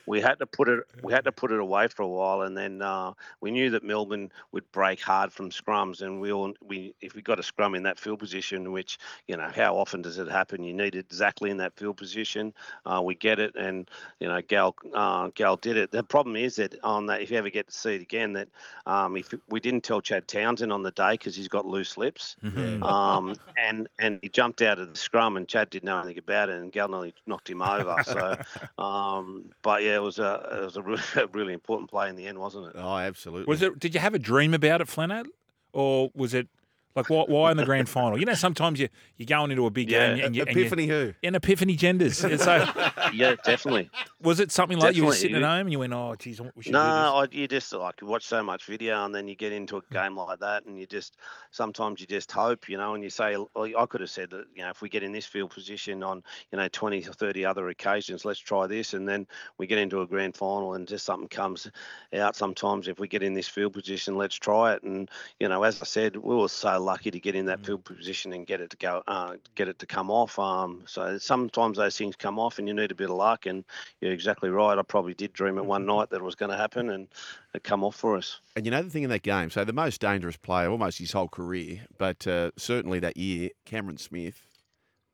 we 0.07 0.21
had 0.21 0.39
to 0.39 0.47
put 0.47 0.69
it 0.69 0.85
we 1.03 1.13
had 1.13 1.25
to 1.25 1.33
put 1.33 1.51
it 1.51 1.59
away 1.59 1.89
for 1.89 2.03
a 2.03 2.09
while, 2.09 2.43
and 2.43 2.57
then 2.57 2.81
uh, 2.81 3.15
we 3.41 3.51
knew 3.51 3.71
that 3.71 3.83
Melbourne 3.83 4.31
would 4.53 4.71
break 4.71 5.01
hard 5.01 5.33
from 5.33 5.51
scrums, 5.51 6.03
and 6.03 6.21
we 6.21 6.31
all 6.31 6.55
we 6.65 6.95
if 7.01 7.17
we 7.17 7.21
got 7.21 7.41
a 7.41 7.43
scrum 7.43 7.75
in 7.75 7.83
that 7.83 7.99
field 7.99 8.21
position, 8.21 8.71
which 8.71 8.97
you 9.27 9.37
know 9.37 9.51
how 9.53 9.77
often 9.77 10.03
does 10.03 10.19
it 10.19 10.29
happen? 10.29 10.63
You 10.63 10.73
need 10.73 10.95
it 10.95 11.07
exactly 11.07 11.51
in 11.51 11.57
that 11.57 11.75
field 11.75 11.97
position. 11.97 12.55
Uh, 12.85 13.03
we 13.05 13.17
get 13.17 13.41
it, 13.41 13.57
and 13.57 13.91
you 14.21 14.29
know 14.29 14.41
Gal 14.41 14.77
uh, 14.95 15.31
Gal 15.35 15.57
did 15.57 15.77
it. 15.77 15.91
The 15.91 16.05
problem 16.05 16.37
is 16.37 16.55
that 16.57 16.77
on 16.85 17.07
that, 17.07 17.23
if 17.23 17.33
you 17.33 17.39
ever 17.39 17.51
get 17.51 17.67
to 17.67 17.75
see 17.75 17.97
it 17.97 18.03
again, 18.03 18.33
that 18.35 18.49
um, 18.87 19.16
if 19.21 19.35
we 19.49 19.61
didn't 19.61 19.83
tell 19.83 20.01
Chad 20.01 20.27
Townsend 20.29 20.73
on 20.73 20.83
the 20.83 20.91
day 20.91 21.13
because 21.13 21.35
he's 21.37 21.49
got 21.49 21.67
loose 21.67 21.97
lips, 21.97 22.37
Mhm. 22.43 22.83
um, 22.83 23.37
and 23.57 23.89
and 23.99 24.19
he 24.23 24.29
jumped 24.29 24.63
out 24.63 24.79
of 24.79 24.93
the 24.93 24.99
scrum, 24.99 25.37
and 25.37 25.47
Chad 25.49 25.71
didn't 25.71 25.85
know 25.85 25.99
anything 25.99 26.19
about 26.19 26.49
it, 26.49 26.61
and 26.61 26.71
Gal 26.73 26.89
nearly 26.89 27.15
knocked 27.27 27.49
him 27.51 27.63
over. 27.63 27.97
So, 28.05 28.83
um, 28.83 29.51
but 29.63 29.83
yeah, 29.83 29.97
it 29.97 30.03
was 30.03 30.19
a 30.19 30.49
it 30.61 30.65
was 30.65 30.77
a 30.77 30.83
really, 30.83 31.03
a 31.17 31.27
really 31.29 31.53
important 31.53 31.91
play 31.91 32.09
in 32.09 32.17
the 32.17 32.27
end, 32.27 32.39
wasn't 32.39 32.67
it? 32.67 32.73
Oh, 32.77 32.97
absolutely. 32.97 33.51
Was 33.51 33.63
it? 33.63 33.79
Did 33.79 33.95
you 33.95 34.01
have 34.01 34.15
a 34.15 34.19
dream 34.19 34.55
about 34.55 34.81
it, 34.81 34.89
Flano, 34.89 35.25
or 35.73 36.11
was 36.15 36.35
it 36.35 36.49
like 36.97 37.09
why, 37.11 37.25
why 37.29 37.51
in 37.51 37.57
the 37.57 37.65
grand 37.65 37.89
final? 37.89 38.19
You 38.19 38.25
know, 38.27 38.35
sometimes 38.35 38.81
you 38.81 38.89
you're 39.17 39.27
going 39.27 39.51
into 39.51 39.67
a 39.67 39.71
big 39.71 39.89
Yeah, 39.89 40.15
game 40.15 40.25
and 40.25 40.35
you, 40.37 40.43
and 40.43 40.57
you- 40.57 40.63
Epiphany 40.63 40.87
who? 40.87 41.15
an 41.23 41.35
epiphany 41.35 41.77
genders. 41.77 42.25
And 42.25 42.41
so 42.41 42.67
Yeah, 43.15 43.37
definitely. 43.45 43.91
was 44.23 44.41
it 44.41 44.51
something 44.51 44.79
like 44.79 44.97
you 44.97 45.05
were 45.05 45.13
sitting 45.13 45.37
at 45.37 45.43
home 45.43 45.61
and 45.61 45.73
you 45.73 45.79
went, 45.79 45.93
"Oh, 45.93 46.15
geez, 46.19 46.41
we 46.41 46.63
should 46.63 46.73
No, 46.73 46.81
do 46.81 46.85
I, 46.85 47.27
you 47.31 47.47
just 47.47 47.73
like 47.73 48.01
you 48.01 48.07
watch 48.07 48.25
so 48.25 48.43
much 48.43 48.65
video, 48.65 49.05
and 49.05 49.15
then 49.15 49.29
you 49.29 49.37
get 49.37 49.53
into 49.53 49.77
a 49.77 49.83
game 49.93 50.17
like 50.17 50.41
that, 50.41 50.65
and 50.65 50.79
you 50.79 50.87
just 50.87 51.17
sometimes 51.51 52.01
you 52.01 52.07
just 52.07 52.33
hope, 52.33 52.69
you 52.69 52.77
know, 52.77 52.95
and 52.95 53.05
you 53.05 53.11
say, 53.11 53.37
well, 53.55 53.71
I 53.79 53.87
could 53.87 54.01
have 54.01 54.11
said 54.11 54.31
that, 54.31 54.47
you 54.55 54.63
know, 54.63 54.71
if 54.71 54.81
we 54.83 54.89
get 54.89 55.03
in 55.03 55.13
this 55.13 55.27
field 55.27 55.51
position 55.51 56.03
on, 56.03 56.23
you 56.51 56.59
know, 56.59 56.69
20 56.69 57.07
or 57.07 57.13
30 57.13 57.45
other 57.45 57.69
occasions, 57.69 58.25
let's 58.25 58.39
try 58.41 58.67
this, 58.67 58.95
and 58.95 59.09
then 59.09 59.27
we 59.59 59.67
get 59.67 59.79
into 59.79 60.01
a 60.01 60.07
grand 60.07 60.37
final, 60.37 60.75
and 60.75 60.89
just 60.89 61.05
something 61.05 61.29
comes 61.29 61.71
out. 62.15 62.37
Sometimes 62.37 62.89
if 62.89 62.99
we 62.99 63.09
get 63.09 63.23
in 63.23 63.35
this 63.35 63.49
field 63.49 63.73
position, 63.75 64.17
let's 64.17 64.37
try 64.37 64.73
it, 64.75 64.83
and 64.83 65.11
you 65.41 65.49
know, 65.49 65.63
as 65.63 65.81
I 65.83 65.85
said, 65.85 66.17
we 66.17 66.35
were 66.35 66.49
so 66.49 66.79
lucky 66.87 67.11
to 67.11 67.21
get 67.21 67.35
in 67.35 67.45
that 67.47 67.65
field 67.67 67.85
position 67.85 68.33
and 68.33 68.47
get 68.47 68.63
it 68.63 68.71
to 68.71 68.77
go, 68.79 69.03
uh, 69.07 69.35
get 69.55 69.69
it 69.69 69.79
to 69.81 69.87
come 69.87 70.11
off. 70.11 70.39
Um, 70.39 70.85
so 70.87 71.19
sometimes 71.19 71.77
those 71.77 71.99
things 71.99 72.17
come 72.17 72.39
off, 72.39 72.59
and 72.59 72.67
you 72.67 72.73
need 72.73 72.91
a 72.91 72.95
bit 72.95 73.11
of 73.11 73.17
luck. 73.17 73.45
And 73.45 73.65
you're 74.01 74.13
exactly 74.13 74.49
right. 74.49 74.79
I 74.79 74.83
probably 74.83 75.13
did 75.13 75.35
dream 75.35 75.59
it 75.59 75.67
one 75.67 75.85
night 75.85 76.09
that 76.11 76.17
it 76.17 76.23
was 76.23 76.35
going 76.35 76.51
to 76.51 76.57
happen, 76.57 76.89
and 76.89 77.09
it 77.55 77.63
come 77.63 77.85
off 77.85 77.97
for 77.97 78.17
us. 78.17 78.41
And 78.57 78.65
you 78.65 78.71
know 78.71 78.83
the 78.83 78.89
thing 78.89 79.03
in 79.03 79.11
that 79.11 79.23
game, 79.23 79.51
so 79.51 79.65
the 79.65 79.73
most 79.75 80.01
dangerous 80.01 80.37
player 80.37 80.71
almost 80.71 80.99
his 80.99 81.13
whole 81.13 81.29
career, 81.29 81.87
but 81.99 82.27
uh, 82.27 82.53
certainly 82.57 82.99
that 83.01 83.19
year, 83.19 83.51
Cameron 83.67 83.99
Smith, 83.99 84.47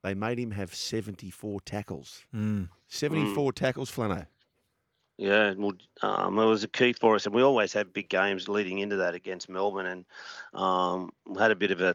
they 0.03 0.15
made 0.15 0.39
him 0.39 0.53
have 0.53 0.75
74 0.75 1.61
tackles. 1.63 2.25
Mm. 2.35 2.69
74 2.89 3.53
tackles, 3.53 3.91
Flano. 3.91 4.27
Yeah, 5.18 5.55
well, 5.57 5.72
um, 6.01 6.38
it 6.38 6.44
was 6.44 6.64
a 6.64 6.68
key 6.68 6.94
for 6.94 7.14
us, 7.14 7.27
and 7.27 7.35
we 7.35 7.42
always 7.42 7.72
had 7.72 7.92
big 7.92 8.09
games 8.09 8.48
leading 8.48 8.79
into 8.79 8.96
that 8.96 9.14
against 9.14 9.48
Melbourne, 9.48 9.87
and 9.87 10.05
um, 10.55 11.12
had 11.38 11.51
a 11.51 11.57
bit 11.57 11.70
of 11.70 11.81
a 11.81 11.94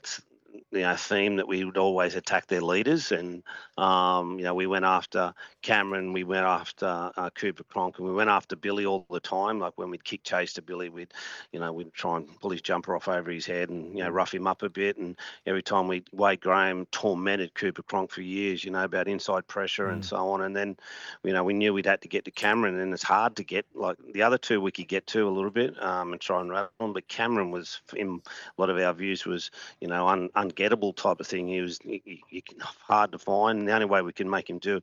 you 0.72 0.82
know 0.82 0.96
theme 0.96 1.36
that 1.38 1.48
we 1.48 1.63
would 1.63 1.78
always 1.78 2.15
attack 2.15 2.48
their 2.48 2.62
leaders, 2.62 3.12
and 3.12 3.43
um, 3.78 4.38
you 4.38 4.43
know 4.43 4.54
we 4.54 4.67
went 4.67 4.86
after 4.86 5.34
Cameron, 5.62 6.13
we 6.13 6.24
went 6.24 6.46
after 6.46 7.12
uh, 7.15 7.30
Cooper 7.32 7.63
Cronk, 7.63 7.98
and 7.98 8.08
we 8.08 8.13
went 8.13 8.30
after 8.30 8.56
Billy 8.56 8.86
all 8.86 9.06
the 9.10 9.20
time. 9.20 9.60
Like 9.60 9.74
when 9.76 9.89
we'd 9.89 10.04
kick 10.04 10.24
chase 10.24 10.54
to 10.54 10.62
Billy, 10.62 10.89
we'd 10.89 11.13
you 11.52 11.60
know 11.60 11.72
we'd 11.74 11.93
try 11.93 12.17
and 12.17 12.39
pull 12.39 12.52
his 12.52 12.62
jumper 12.62 12.96
off 12.96 13.08
over 13.08 13.32
his 13.32 13.46
head 13.46 13.70
and 13.70 13.98
you 13.98 14.04
know 14.04 14.10
rough 14.10 14.34
him 14.34 14.48
up 14.48 14.63
a 14.63 14.70
bit. 14.70 14.98
And 14.98 15.15
every 15.46 15.63
time 15.63 15.88
we 15.88 16.04
Wade 16.12 16.41
Graham 16.41 16.86
tormented 16.91 17.54
Cooper 17.54 17.84
Cronk 17.84 18.12
for 18.12 18.22
years, 18.22 18.63
you 18.63 18.72
know 18.72 18.84
about 18.84 19.08
inside 19.08 19.48
pressure 19.48 19.88
mm. 19.88 19.93
and 19.93 20.06
so 20.06 20.17
on. 20.30 20.41
And 20.41 20.56
then 20.56 20.78
you 21.24 21.34
know 21.34 21.43
we 21.43 21.54
knew 21.54 21.74
we'd 21.74 21.86
had 21.86 22.02
to 22.02 22.08
get 22.08 22.26
to 22.26 22.32
Cameron, 22.32 22.80
and 22.80 22.93
it's 22.93 23.04
hard 23.04 23.36
to 23.38 23.43
get 23.43 23.65
like 23.74 23.98
the 24.13 24.22
other 24.22 24.38
two 24.38 24.62
we 24.62 24.72
could 24.72 24.88
get 24.88 25.08
to 25.08 25.28
a 25.28 25.30
little 25.30 25.52
bit 25.52 25.82
um, 25.82 26.12
and 26.12 26.22
try 26.22 26.41
and 26.41 26.50
rattle 26.50 26.70
them, 26.80 26.93
but 26.93 27.08
Cameron 27.08 27.52
was 27.52 27.82
in 27.96 28.22
a 28.58 28.62
lot 28.62 28.70
of 28.70 28.78
our 28.78 28.93
views 28.93 29.26
was 29.26 29.52
you 29.82 29.88
know 29.88 30.08
un, 30.08 30.30
ungettable 30.48 30.96
type 30.96 31.20
of 31.20 31.28
thing. 31.28 31.48
He 31.48 31.62
was 31.62 31.80
he, 31.84 32.22
he, 32.28 32.44
hard 32.60 33.12
to 33.12 33.20
find. 33.20 33.60
And 33.60 33.68
the 33.68 33.74
only 33.74 33.86
way 33.86 34.02
we 34.02 34.14
can 34.14 34.30
make 34.30 34.50
him 34.50 34.60
do 34.60 34.82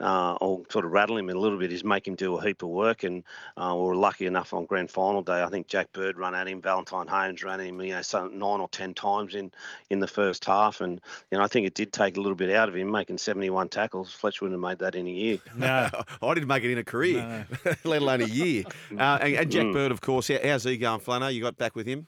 uh, 0.00 0.34
or 0.40 0.62
sort 0.70 0.84
of 0.84 0.92
rattle 0.92 1.18
him 1.18 1.28
a 1.28 1.34
little 1.34 1.58
bit 1.58 1.72
is 1.72 1.84
make 1.84 2.06
him 2.06 2.14
do 2.14 2.36
a 2.36 2.42
heap 2.42 2.62
of 2.62 2.68
work. 2.70 3.04
And 3.04 3.22
uh, 3.56 3.74
we 3.76 3.82
were 3.82 3.96
lucky 3.96 4.26
enough 4.26 4.54
on 4.54 4.64
grand 4.64 4.90
final 4.90 5.22
day. 5.22 5.42
I 5.42 5.48
think 5.48 5.66
Jack 5.66 5.92
Bird 5.92 6.16
ran 6.16 6.34
at 6.34 6.48
him, 6.48 6.62
Valentine 6.62 7.06
Holmes 7.06 7.42
ran 7.42 7.60
at 7.60 7.66
him, 7.66 7.80
you 7.80 7.92
know, 7.92 8.02
some 8.02 8.38
nine 8.38 8.60
or 8.60 8.68
ten 8.68 8.94
times 8.94 9.34
in 9.34 9.52
in 9.90 10.00
the 10.00 10.06
first 10.06 10.44
half. 10.44 10.80
And 10.80 11.00
you 11.30 11.38
know, 11.38 11.44
I 11.44 11.48
think 11.48 11.66
it 11.66 11.74
did 11.74 11.92
take 11.92 12.16
a 12.16 12.20
little 12.20 12.36
bit 12.36 12.50
out 12.50 12.68
of 12.68 12.76
him, 12.76 12.90
making 12.90 13.18
71 13.18 13.68
tackles. 13.68 14.12
Fletch 14.12 14.40
wouldn't 14.40 14.60
have 14.60 14.68
made 14.68 14.78
that 14.78 14.94
in 14.94 15.06
a 15.06 15.10
year. 15.10 15.38
No, 15.54 15.90
I 16.22 16.34
didn't 16.34 16.48
make 16.48 16.64
it 16.64 16.72
in 16.72 16.78
a 16.78 16.84
career, 16.84 17.46
no. 17.64 17.74
let 17.84 18.02
alone 18.02 18.22
a 18.22 18.26
year. 18.26 18.64
Uh, 18.96 19.18
and, 19.20 19.34
and, 19.34 19.50
Jack 19.50 19.66
mm. 19.66 19.72
Bird, 19.72 19.92
of 19.92 20.00
course, 20.00 20.30
how's 20.42 20.64
he 20.64 20.78
going, 20.78 21.00
Flano? 21.00 21.32
You 21.32 21.42
got 21.42 21.56
back 21.58 21.76
with 21.76 21.86
him? 21.86 22.06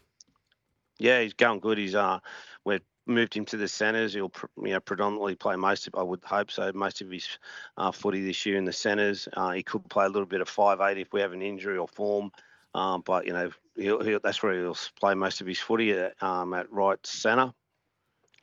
Yeah, 0.99 1.21
he's 1.21 1.35
going 1.35 1.61
good. 1.61 1.79
He's 1.79 1.95
uh, 1.95 2.21
we're 2.65 2.81
moved 3.07 3.35
him 3.35 3.45
to 3.47 3.57
the 3.57 3.69
centres. 3.69 4.15
He'll 4.15 4.33
you 4.62 4.73
know 4.73 4.81
predominantly 4.81 5.35
play 5.35 5.57
most 5.57 5.87
of 5.87 5.95
I 5.95 6.03
would 6.03 6.23
hope 6.25 6.51
so 6.51 6.71
most 6.75 7.01
of 7.01 7.11
his 7.11 7.27
uh, 7.77 7.93
footy 7.93 8.25
this 8.25 8.47
year 8.47 8.57
in 8.57 8.65
the 8.65 8.73
centres. 8.73 9.29
Uh, 9.33 9.53
he 9.53 9.62
could 9.62 9.88
play 9.88 10.05
a 10.05 10.09
little 10.09 10.27
bit 10.27 10.41
of 10.41 10.49
five 10.49 10.81
eight 10.81 10.99
if 10.99 11.12
we 11.12 11.21
have 11.21 11.33
an 11.33 11.43
injury 11.43 11.79
or 11.79 11.88
form, 11.88 12.33
um, 12.75 13.03
but 13.05 13.27
you 13.27 13.33
know 13.33 13.51
he'll, 13.77 14.03
he'll, 14.03 14.21
that's 14.23 14.43
where 14.43 14.55
he'll 14.55 14.77
play 15.01 15.15
most 15.15 15.41
of 15.41 15.47
his 15.47 15.59
footy 15.59 15.93
at, 15.93 16.23
um, 16.23 16.55
at 16.55 16.71
right 16.73 17.05
centre 17.07 17.53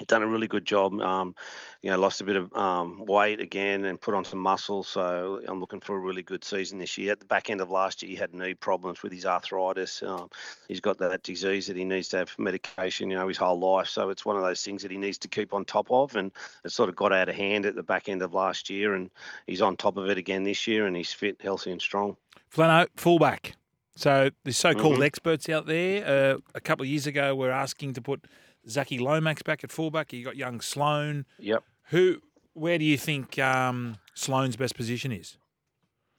done 0.08 0.24
a 0.24 0.28
really 0.28 0.48
good 0.48 0.66
job. 0.66 1.00
Um, 1.02 1.36
you 1.82 1.90
know, 1.90 1.98
lost 1.98 2.22
a 2.22 2.24
bit 2.24 2.36
of 2.36 2.54
um, 2.54 3.06
weight 3.06 3.40
again 3.40 3.86
and 3.86 4.00
put 4.00 4.14
on 4.14 4.26
some 4.26 4.40
muscle. 4.40 4.84
So 4.84 5.42
I'm 5.48 5.60
looking 5.60 5.80
for 5.80 5.96
a 5.96 6.00
really 6.00 6.24
good 6.24 6.44
season 6.44 6.80
this 6.80 6.98
year. 6.98 7.12
At 7.12 7.20
the 7.20 7.26
back 7.26 7.50
end 7.50 7.62
of 7.62 7.70
last 7.70 8.02
year, 8.02 8.10
he 8.10 8.16
had 8.16 8.34
knee 8.34 8.54
problems 8.54 9.02
with 9.02 9.12
his 9.12 9.26
arthritis. 9.26 10.04
Um, 10.04 10.30
he's 10.68 10.82
got 10.82 10.98
that 11.00 11.24
disease 11.24 11.68
that 11.68 11.78
he 11.78 11.86
needs 11.86 12.10
to 12.10 12.18
have 12.18 12.38
medication, 12.38 13.10
you 13.10 13.18
know, 13.18 13.28
his 13.28 13.38
whole 13.38 13.60
life. 13.60 13.88
So 13.88 14.10
it's 14.10 14.26
one 14.26 14.36
of 14.36 14.44
those 14.44 14.64
things 14.64 14.82
that 14.82 14.92
he 14.92 14.98
needs 14.98 15.18
to 15.20 15.28
keep 15.28 15.54
on 15.54 15.64
top 15.66 15.90
of. 15.90 16.16
And 16.16 16.32
it 16.66 16.72
sort 16.72 16.90
of 16.90 16.96
got 16.96 17.14
out 17.14 17.30
of 17.30 17.36
hand 17.36 17.66
at 17.66 17.76
the 17.76 17.84
back 17.84 18.10
end 18.10 18.22
of 18.22 18.34
last 18.34 18.70
year. 18.70 18.96
And 18.96 19.10
he's 19.48 19.62
on 19.62 19.78
top 19.78 19.98
of 19.98 20.10
it 20.10 20.18
again 20.18 20.44
this 20.44 20.68
year 20.68 20.86
and 20.86 20.96
he's 20.96 21.14
fit, 21.14 21.38
healthy, 21.42 21.72
and 21.72 21.82
strong. 21.82 22.18
Flano, 22.54 22.88
fullback. 22.96 23.56
So 23.96 24.30
the 24.46 24.54
so-called 24.54 24.94
mm-hmm. 24.94 25.04
experts 25.04 25.50
out 25.50 25.66
there, 25.66 26.36
uh, 26.36 26.38
a 26.56 26.62
couple 26.62 26.84
of 26.84 26.90
years 26.90 27.06
ago, 27.06 27.36
were 27.36 27.52
asking 27.52 27.94
to 27.94 28.02
put 28.02 28.24
Zachy 28.70 29.00
Lomax 29.00 29.42
back 29.42 29.64
at 29.64 29.72
fullback. 29.72 30.14
You 30.14 30.24
got 30.24 30.36
young 30.36 30.62
Sloan. 30.62 31.26
Yep. 31.40 31.64
Who? 31.90 32.22
Where 32.54 32.78
do 32.78 32.86
you 32.86 32.98
think 32.98 33.40
um, 33.40 33.98
Sloan's 34.14 34.56
best 34.56 34.76
position 34.76 35.12
is? 35.12 35.38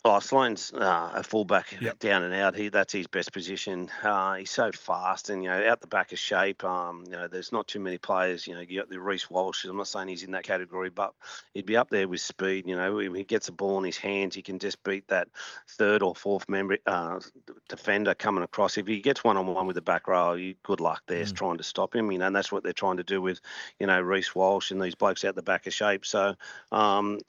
Oh, 0.02 0.18
Sloan's 0.18 0.72
uh, 0.72 1.12
a 1.14 1.22
fullback 1.22 1.76
yep. 1.78 1.98
down 1.98 2.22
and 2.22 2.32
out. 2.32 2.56
He 2.56 2.70
that's 2.70 2.92
his 2.92 3.06
best 3.06 3.34
position. 3.34 3.90
Uh, 4.02 4.36
he's 4.36 4.50
so 4.50 4.72
fast 4.72 5.28
and 5.28 5.42
you 5.42 5.50
know 5.50 5.68
out 5.68 5.82
the 5.82 5.86
back 5.86 6.12
of 6.12 6.18
shape. 6.18 6.64
Um, 6.64 7.04
you 7.06 7.12
know, 7.12 7.28
there's 7.28 7.52
not 7.52 7.68
too 7.68 7.80
many 7.80 7.98
players. 7.98 8.46
You 8.46 8.54
know, 8.54 8.60
you 8.60 8.80
got 8.80 8.88
the 8.88 8.98
Reece 8.98 9.28
Walsh. 9.28 9.66
I'm 9.66 9.76
not 9.76 9.88
saying 9.88 10.08
he's 10.08 10.22
in 10.22 10.30
that 10.30 10.44
category, 10.44 10.88
but 10.88 11.12
he'd 11.52 11.66
be 11.66 11.76
up 11.76 11.90
there 11.90 12.08
with 12.08 12.22
speed. 12.22 12.66
You 12.66 12.76
know, 12.76 12.94
when 12.94 13.14
he 13.14 13.24
gets 13.24 13.48
a 13.48 13.52
ball 13.52 13.76
in 13.76 13.84
his 13.84 13.98
hands, 13.98 14.34
he 14.34 14.40
can 14.40 14.58
just 14.58 14.82
beat 14.84 15.06
that 15.08 15.28
third 15.68 16.02
or 16.02 16.14
fourth 16.14 16.48
member 16.48 16.78
uh, 16.86 17.20
defender 17.68 18.14
coming 18.14 18.42
across. 18.42 18.78
If 18.78 18.86
he 18.86 19.00
gets 19.00 19.22
one 19.22 19.36
on 19.36 19.46
one 19.46 19.66
with 19.66 19.76
the 19.76 19.82
back 19.82 20.08
row, 20.08 20.32
you 20.32 20.54
good 20.62 20.80
luck 20.80 21.02
there 21.08 21.24
mm. 21.24 21.36
trying 21.36 21.58
to 21.58 21.64
stop 21.64 21.94
him. 21.94 22.10
You 22.10 22.18
know, 22.18 22.26
and 22.26 22.34
that's 22.34 22.50
what 22.50 22.62
they're 22.62 22.72
trying 22.72 22.96
to 22.96 23.04
do 23.04 23.20
with 23.20 23.42
you 23.78 23.86
know 23.86 24.00
Reece 24.00 24.34
Walsh 24.34 24.70
and 24.70 24.80
these 24.80 24.94
blokes 24.94 25.26
out 25.26 25.34
the 25.34 25.42
back 25.42 25.66
of 25.66 25.74
shape. 25.74 26.06
So 26.06 26.36
um, 26.72 27.20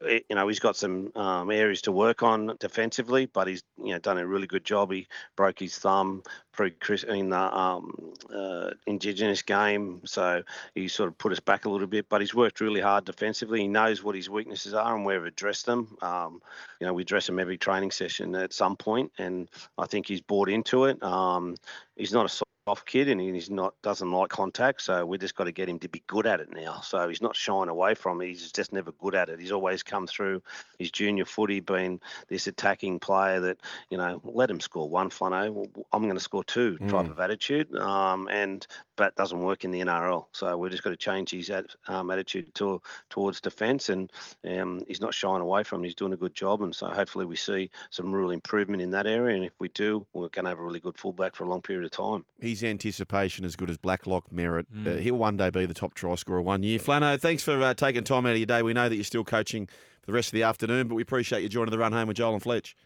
you 0.00 0.22
know, 0.30 0.48
he's 0.48 0.60
got 0.60 0.76
some 0.76 1.12
um, 1.14 1.50
areas 1.50 1.82
to 1.82 1.92
work 1.92 2.22
on 2.22 2.56
defensively, 2.60 3.26
but 3.26 3.48
he's 3.48 3.62
you 3.78 3.92
know 3.92 3.98
done 3.98 4.18
a 4.18 4.26
really 4.26 4.46
good 4.46 4.64
job. 4.64 4.92
He 4.92 5.08
broke 5.36 5.58
his 5.58 5.76
thumb 5.76 6.22
pre 6.52 6.72
in 7.08 7.30
the 7.30 7.58
um, 7.58 8.14
uh, 8.34 8.70
Indigenous 8.86 9.42
game, 9.42 10.00
so 10.04 10.42
he 10.74 10.88
sort 10.88 11.08
of 11.08 11.18
put 11.18 11.32
us 11.32 11.40
back 11.40 11.64
a 11.64 11.70
little 11.70 11.86
bit. 11.86 12.08
But 12.08 12.20
he's 12.20 12.34
worked 12.34 12.60
really 12.60 12.80
hard 12.80 13.04
defensively. 13.04 13.60
He 13.60 13.68
knows 13.68 14.02
what 14.02 14.14
his 14.14 14.30
weaknesses 14.30 14.74
are 14.74 14.94
and 14.94 15.04
where 15.04 15.18
we've 15.18 15.28
addressed 15.28 15.66
them. 15.66 15.96
Um, 16.02 16.40
you 16.80 16.86
know, 16.86 16.92
we 16.92 17.02
address 17.02 17.26
them 17.26 17.38
every 17.38 17.58
training 17.58 17.90
session 17.90 18.34
at 18.34 18.52
some 18.52 18.76
point, 18.76 19.12
and 19.18 19.48
I 19.78 19.86
think 19.86 20.06
he's 20.06 20.20
bought 20.20 20.48
into 20.48 20.84
it. 20.84 21.02
Um, 21.02 21.56
he's 21.96 22.12
not 22.12 22.26
a 22.26 22.44
off 22.72 22.86
kid 22.86 23.06
and 23.06 23.20
he's 23.20 23.50
not 23.50 23.74
doesn't 23.82 24.10
like 24.10 24.30
contact 24.30 24.80
so 24.80 25.04
we 25.04 25.18
just 25.18 25.36
got 25.36 25.44
to 25.44 25.52
get 25.52 25.68
him 25.68 25.78
to 25.78 25.90
be 25.90 26.02
good 26.06 26.26
at 26.26 26.40
it 26.40 26.50
now 26.54 26.80
so 26.80 27.06
he's 27.06 27.20
not 27.20 27.36
shying 27.36 27.68
away 27.68 27.94
from 27.94 28.22
it 28.22 28.28
he's 28.28 28.50
just 28.50 28.72
never 28.72 28.92
good 28.92 29.14
at 29.14 29.28
it 29.28 29.38
he's 29.38 29.52
always 29.52 29.82
come 29.82 30.06
through 30.06 30.42
his 30.78 30.90
junior 30.90 31.26
footy 31.26 31.60
being 31.60 32.00
this 32.28 32.46
attacking 32.46 32.98
player 32.98 33.40
that 33.40 33.58
you 33.90 33.98
know 33.98 34.22
let 34.24 34.50
him 34.50 34.58
score 34.58 34.88
one 34.88 35.10
flano 35.10 35.68
i'm 35.92 36.04
going 36.04 36.14
to 36.14 36.20
score 36.20 36.42
two 36.44 36.78
mm. 36.78 36.88
type 36.88 37.10
of 37.10 37.20
attitude 37.20 37.76
um, 37.76 38.26
and 38.28 38.66
but 38.96 39.16
doesn't 39.16 39.40
work 39.40 39.64
in 39.64 39.70
the 39.70 39.80
NRL. 39.80 40.26
So 40.32 40.56
we've 40.56 40.70
just 40.70 40.82
got 40.82 40.90
to 40.90 40.96
change 40.96 41.30
his 41.30 41.50
um, 41.88 42.10
attitude 42.10 42.54
to, 42.56 42.80
towards 43.10 43.40
defence, 43.40 43.88
and 43.88 44.12
um, 44.48 44.84
he's 44.86 45.00
not 45.00 45.14
shying 45.14 45.40
away 45.40 45.64
from. 45.64 45.82
it. 45.82 45.88
He's 45.88 45.94
doing 45.94 46.12
a 46.12 46.16
good 46.16 46.34
job, 46.34 46.62
and 46.62 46.74
so 46.74 46.88
hopefully 46.88 47.24
we 47.24 47.36
see 47.36 47.70
some 47.90 48.12
real 48.12 48.30
improvement 48.30 48.82
in 48.82 48.90
that 48.90 49.06
area. 49.06 49.34
And 49.34 49.44
if 49.44 49.52
we 49.58 49.68
do, 49.68 50.06
we're 50.12 50.28
going 50.28 50.44
to 50.44 50.50
have 50.50 50.58
a 50.58 50.62
really 50.62 50.80
good 50.80 50.96
fullback 50.98 51.34
for 51.34 51.44
a 51.44 51.48
long 51.48 51.62
period 51.62 51.84
of 51.84 51.90
time. 51.90 52.24
His 52.62 52.70
anticipation 52.70 53.44
as 53.44 53.56
good 53.56 53.70
as 53.70 53.76
Blacklock 53.76 54.30
Merritt. 54.32 54.72
Mm. 54.72 54.86
Uh, 54.86 55.00
he'll 55.00 55.16
one 55.16 55.36
day 55.36 55.50
be 55.50 55.66
the 55.66 55.74
top 55.74 55.94
try 55.94 56.14
scorer 56.14 56.40
one 56.40 56.62
year. 56.62 56.78
Flano, 56.78 57.20
thanks 57.20 57.42
for 57.42 57.60
uh, 57.60 57.74
taking 57.74 58.04
time 58.04 58.24
out 58.26 58.32
of 58.32 58.38
your 58.38 58.46
day. 58.46 58.62
We 58.62 58.72
know 58.72 58.88
that 58.88 58.94
you're 58.94 59.04
still 59.04 59.24
coaching 59.24 59.66
for 59.66 60.06
the 60.06 60.12
rest 60.12 60.28
of 60.28 60.32
the 60.32 60.44
afternoon, 60.44 60.88
but 60.88 60.94
we 60.94 61.02
appreciate 61.02 61.42
you 61.42 61.48
joining 61.48 61.70
the 61.72 61.78
run 61.78 61.92
home 61.92 62.08
with 62.08 62.16
Joel 62.16 62.34
and 62.34 62.42
Fletch. 62.42 62.76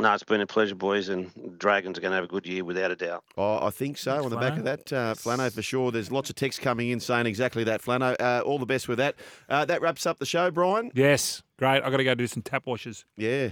No, 0.00 0.12
it's 0.14 0.22
been 0.22 0.40
a 0.40 0.46
pleasure, 0.46 0.76
boys, 0.76 1.08
and 1.08 1.58
Dragons 1.58 1.98
are 1.98 2.00
going 2.00 2.12
to 2.12 2.16
have 2.16 2.24
a 2.24 2.28
good 2.28 2.46
year 2.46 2.64
without 2.64 2.92
a 2.92 2.96
doubt. 2.96 3.24
Oh, 3.36 3.66
I 3.66 3.70
think 3.70 3.98
so. 3.98 4.12
Thanks, 4.12 4.24
On 4.24 4.30
the 4.30 4.36
Flano. 4.36 4.40
back 4.40 4.58
of 4.58 4.64
that, 4.64 4.92
uh, 4.92 5.14
Flano 5.14 5.52
for 5.52 5.62
sure. 5.62 5.90
There's 5.90 6.12
lots 6.12 6.30
of 6.30 6.36
text 6.36 6.60
coming 6.60 6.90
in 6.90 7.00
saying 7.00 7.26
exactly 7.26 7.64
that, 7.64 7.82
Flano. 7.82 8.14
Uh, 8.20 8.42
all 8.44 8.60
the 8.60 8.66
best 8.66 8.86
with 8.86 8.98
that. 8.98 9.16
Uh, 9.48 9.64
that 9.64 9.80
wraps 9.80 10.06
up 10.06 10.18
the 10.20 10.26
show, 10.26 10.50
Bryan. 10.52 10.92
Yes, 10.94 11.42
great. 11.58 11.82
I've 11.82 11.90
got 11.90 11.96
to 11.96 12.04
go 12.04 12.14
do 12.14 12.28
some 12.28 12.42
tap 12.42 12.66
washes. 12.66 13.04
Yeah. 13.16 13.50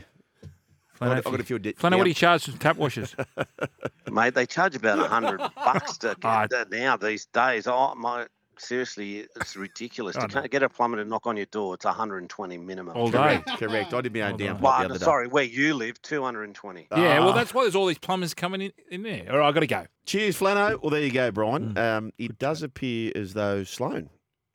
Flano, 0.98 1.16
I've 1.16 1.24
got 1.24 1.40
a 1.40 1.44
few. 1.44 1.58
Di- 1.58 1.72
Flano, 1.74 1.98
what 1.98 2.04
do 2.04 2.10
you 2.10 2.14
charge 2.14 2.44
for 2.44 2.58
tap 2.58 2.76
washers? 2.76 3.14
Mate, 4.10 4.34
they 4.34 4.46
charge 4.46 4.76
about 4.76 4.98
a 4.98 5.08
hundred 5.08 5.40
bucks 5.56 5.98
to 5.98 6.16
oh. 6.24 6.64
now 6.70 6.96
these 6.96 7.26
days. 7.26 7.66
Oh, 7.66 7.94
my 7.94 8.26
seriously, 8.58 9.26
it's 9.36 9.54
ridiculous. 9.56 10.16
to 10.16 10.26
can't 10.28 10.50
get 10.50 10.62
a 10.62 10.68
plumber 10.68 10.96
to 10.96 11.04
knock 11.04 11.26
on 11.26 11.36
your 11.36 11.46
door, 11.46 11.74
it's 11.74 11.84
120 11.84 12.56
minimum. 12.56 12.96
All 12.96 13.10
day. 13.10 13.18
Correct. 13.18 13.48
Correct. 13.58 13.94
I 13.94 14.00
did 14.00 14.14
my 14.14 14.22
own 14.22 14.36
down. 14.38 14.60
Well, 14.60 14.98
sorry, 14.98 15.28
where 15.28 15.44
you 15.44 15.74
live, 15.74 16.00
220. 16.00 16.88
Yeah, 16.90 17.20
well, 17.20 17.28
ah. 17.28 17.32
that's 17.32 17.52
why 17.52 17.64
there's 17.64 17.76
all 17.76 17.86
these 17.86 17.98
plumbers 17.98 18.32
coming 18.32 18.62
in, 18.62 18.72
in 18.90 19.02
there. 19.02 19.30
All 19.30 19.38
right, 19.38 19.48
i 19.48 19.52
got 19.52 19.60
to 19.60 19.66
go. 19.66 19.86
Cheers, 20.06 20.38
Flano. 20.38 20.80
Well, 20.80 20.90
there 20.90 21.02
you 21.02 21.12
go, 21.12 21.30
Bryan. 21.30 21.74
Mm. 21.74 21.78
Um, 21.78 22.12
it 22.18 22.38
does 22.38 22.62
appear 22.62 23.12
as 23.14 23.34
though 23.34 23.64
Sloan 23.64 24.08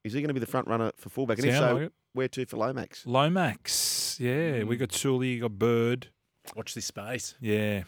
is 0.04 0.14
he 0.14 0.22
going 0.22 0.30
to 0.30 0.34
be 0.34 0.40
the 0.40 0.48
front 0.48 0.68
runner 0.68 0.92
for 0.98 1.10
fullback? 1.10 1.38
And 1.38 1.48
if 1.48 1.58
so, 1.58 1.76
like 1.76 1.92
where 2.14 2.28
to 2.28 2.46
for 2.46 2.58
Lomax? 2.58 3.06
Lomax, 3.06 4.18
yeah. 4.20 4.60
Mm. 4.60 4.68
We 4.68 4.78
got 4.78 4.92
Sully, 4.92 5.40
got 5.40 5.58
Bird. 5.58 6.10
Watch 6.56 6.74
this 6.74 6.86
space. 6.86 7.36
Yeah. 7.40 7.84